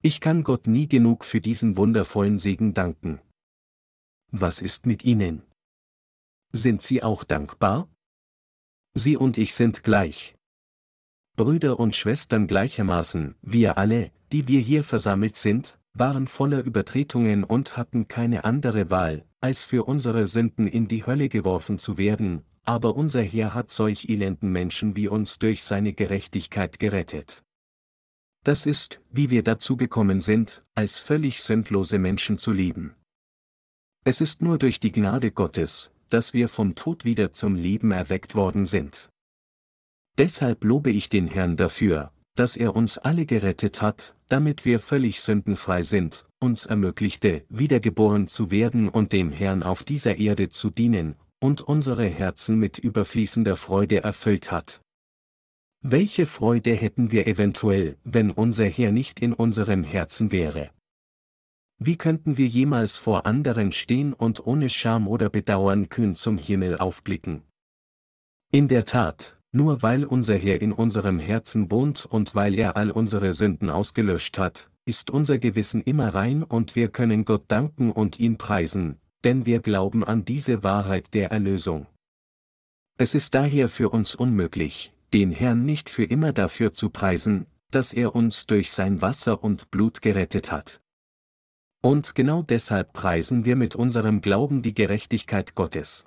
Ich 0.00 0.20
kann 0.20 0.44
Gott 0.44 0.68
nie 0.68 0.86
genug 0.86 1.24
für 1.24 1.40
diesen 1.40 1.76
wundervollen 1.76 2.38
Segen 2.38 2.72
danken. 2.72 3.20
Was 4.30 4.62
ist 4.62 4.86
mit 4.86 5.04
Ihnen? 5.04 5.42
Sind 6.52 6.82
Sie 6.82 7.02
auch 7.02 7.24
dankbar? 7.24 7.88
Sie 8.94 9.16
und 9.16 9.36
ich 9.36 9.56
sind 9.56 9.82
gleich. 9.82 10.36
Brüder 11.36 11.80
und 11.80 11.96
Schwestern 11.96 12.46
gleichermaßen, 12.46 13.34
wir 13.42 13.76
alle, 13.76 14.12
die 14.30 14.46
wir 14.46 14.60
hier 14.60 14.84
versammelt 14.84 15.34
sind, 15.34 15.80
waren 15.94 16.28
voller 16.28 16.62
Übertretungen 16.62 17.42
und 17.42 17.76
hatten 17.76 18.06
keine 18.06 18.44
andere 18.44 18.88
Wahl, 18.88 19.26
als 19.40 19.64
für 19.64 19.84
unsere 19.84 20.26
Sünden 20.26 20.66
in 20.66 20.88
die 20.88 21.06
Hölle 21.06 21.28
geworfen 21.28 21.78
zu 21.78 21.98
werden, 21.98 22.44
aber 22.64 22.94
unser 22.94 23.22
Herr 23.22 23.54
hat 23.54 23.70
solch 23.70 24.08
elenden 24.08 24.52
Menschen 24.52 24.96
wie 24.96 25.08
uns 25.08 25.38
durch 25.38 25.62
seine 25.64 25.92
Gerechtigkeit 25.92 26.78
gerettet. 26.78 27.42
Das 28.44 28.64
ist, 28.64 29.00
wie 29.10 29.30
wir 29.30 29.42
dazu 29.42 29.76
gekommen 29.76 30.20
sind, 30.20 30.64
als 30.74 30.98
völlig 30.98 31.42
sündlose 31.42 31.98
Menschen 31.98 32.38
zu 32.38 32.52
leben. 32.52 32.94
Es 34.04 34.20
ist 34.20 34.40
nur 34.40 34.58
durch 34.58 34.80
die 34.80 34.92
Gnade 34.92 35.30
Gottes, 35.30 35.90
dass 36.08 36.32
wir 36.32 36.48
vom 36.48 36.74
Tod 36.74 37.04
wieder 37.04 37.32
zum 37.32 37.54
Leben 37.54 37.92
erweckt 37.92 38.34
worden 38.34 38.66
sind. 38.66 39.10
Deshalb 40.16 40.64
lobe 40.64 40.90
ich 40.90 41.08
den 41.08 41.26
Herrn 41.26 41.56
dafür, 41.56 42.12
dass 42.34 42.56
er 42.56 42.74
uns 42.74 42.98
alle 42.98 43.26
gerettet 43.26 43.82
hat, 43.82 44.14
damit 44.28 44.64
wir 44.64 44.80
völlig 44.80 45.20
sündenfrei 45.20 45.82
sind, 45.82 46.24
uns 46.40 46.66
ermöglichte, 46.66 47.44
wiedergeboren 47.48 48.26
zu 48.26 48.50
werden 48.50 48.88
und 48.88 49.12
dem 49.12 49.30
Herrn 49.30 49.62
auf 49.62 49.84
dieser 49.84 50.16
Erde 50.16 50.48
zu 50.48 50.70
dienen, 50.70 51.14
und 51.38 51.60
unsere 51.60 52.06
Herzen 52.06 52.58
mit 52.58 52.78
überfließender 52.78 53.56
Freude 53.56 54.02
erfüllt 54.02 54.50
hat. 54.50 54.82
Welche 55.82 56.26
Freude 56.26 56.74
hätten 56.74 57.10
wir 57.10 57.26
eventuell, 57.26 57.96
wenn 58.04 58.30
unser 58.30 58.66
Herr 58.66 58.92
nicht 58.92 59.20
in 59.20 59.32
unserem 59.32 59.82
Herzen 59.82 60.30
wäre? 60.30 60.70
Wie 61.78 61.96
könnten 61.96 62.36
wir 62.36 62.46
jemals 62.46 62.98
vor 62.98 63.24
anderen 63.24 63.72
stehen 63.72 64.12
und 64.12 64.46
ohne 64.46 64.68
Scham 64.68 65.08
oder 65.08 65.30
Bedauern 65.30 65.88
kühn 65.88 66.14
zum 66.14 66.36
Himmel 66.36 66.76
aufblicken? 66.76 67.42
In 68.52 68.68
der 68.68 68.84
Tat, 68.84 69.38
nur 69.52 69.82
weil 69.82 70.04
unser 70.04 70.36
Herr 70.36 70.60
in 70.60 70.72
unserem 70.72 71.18
Herzen 71.18 71.70
wohnt 71.70 72.04
und 72.04 72.34
weil 72.34 72.54
er 72.54 72.76
all 72.76 72.90
unsere 72.90 73.32
Sünden 73.32 73.70
ausgelöscht 73.70 74.36
hat, 74.36 74.69
ist 74.84 75.10
unser 75.10 75.38
Gewissen 75.38 75.82
immer 75.82 76.14
rein 76.14 76.42
und 76.42 76.76
wir 76.76 76.88
können 76.88 77.24
Gott 77.24 77.44
danken 77.48 77.92
und 77.92 78.18
ihn 78.18 78.38
preisen, 78.38 78.98
denn 79.24 79.46
wir 79.46 79.60
glauben 79.60 80.04
an 80.04 80.24
diese 80.24 80.62
Wahrheit 80.62 81.14
der 81.14 81.30
Erlösung. 81.30 81.86
Es 82.98 83.14
ist 83.14 83.34
daher 83.34 83.68
für 83.68 83.90
uns 83.90 84.14
unmöglich, 84.14 84.92
den 85.12 85.30
Herrn 85.30 85.64
nicht 85.64 85.90
für 85.90 86.04
immer 86.04 86.32
dafür 86.32 86.72
zu 86.72 86.90
preisen, 86.90 87.46
dass 87.70 87.92
er 87.92 88.14
uns 88.14 88.46
durch 88.46 88.72
sein 88.72 89.00
Wasser 89.00 89.42
und 89.42 89.70
Blut 89.70 90.02
gerettet 90.02 90.50
hat. 90.50 90.80
Und 91.82 92.14
genau 92.14 92.42
deshalb 92.42 92.92
preisen 92.92 93.44
wir 93.44 93.56
mit 93.56 93.74
unserem 93.74 94.20
Glauben 94.20 94.60
die 94.60 94.74
Gerechtigkeit 94.74 95.54
Gottes. 95.54 96.04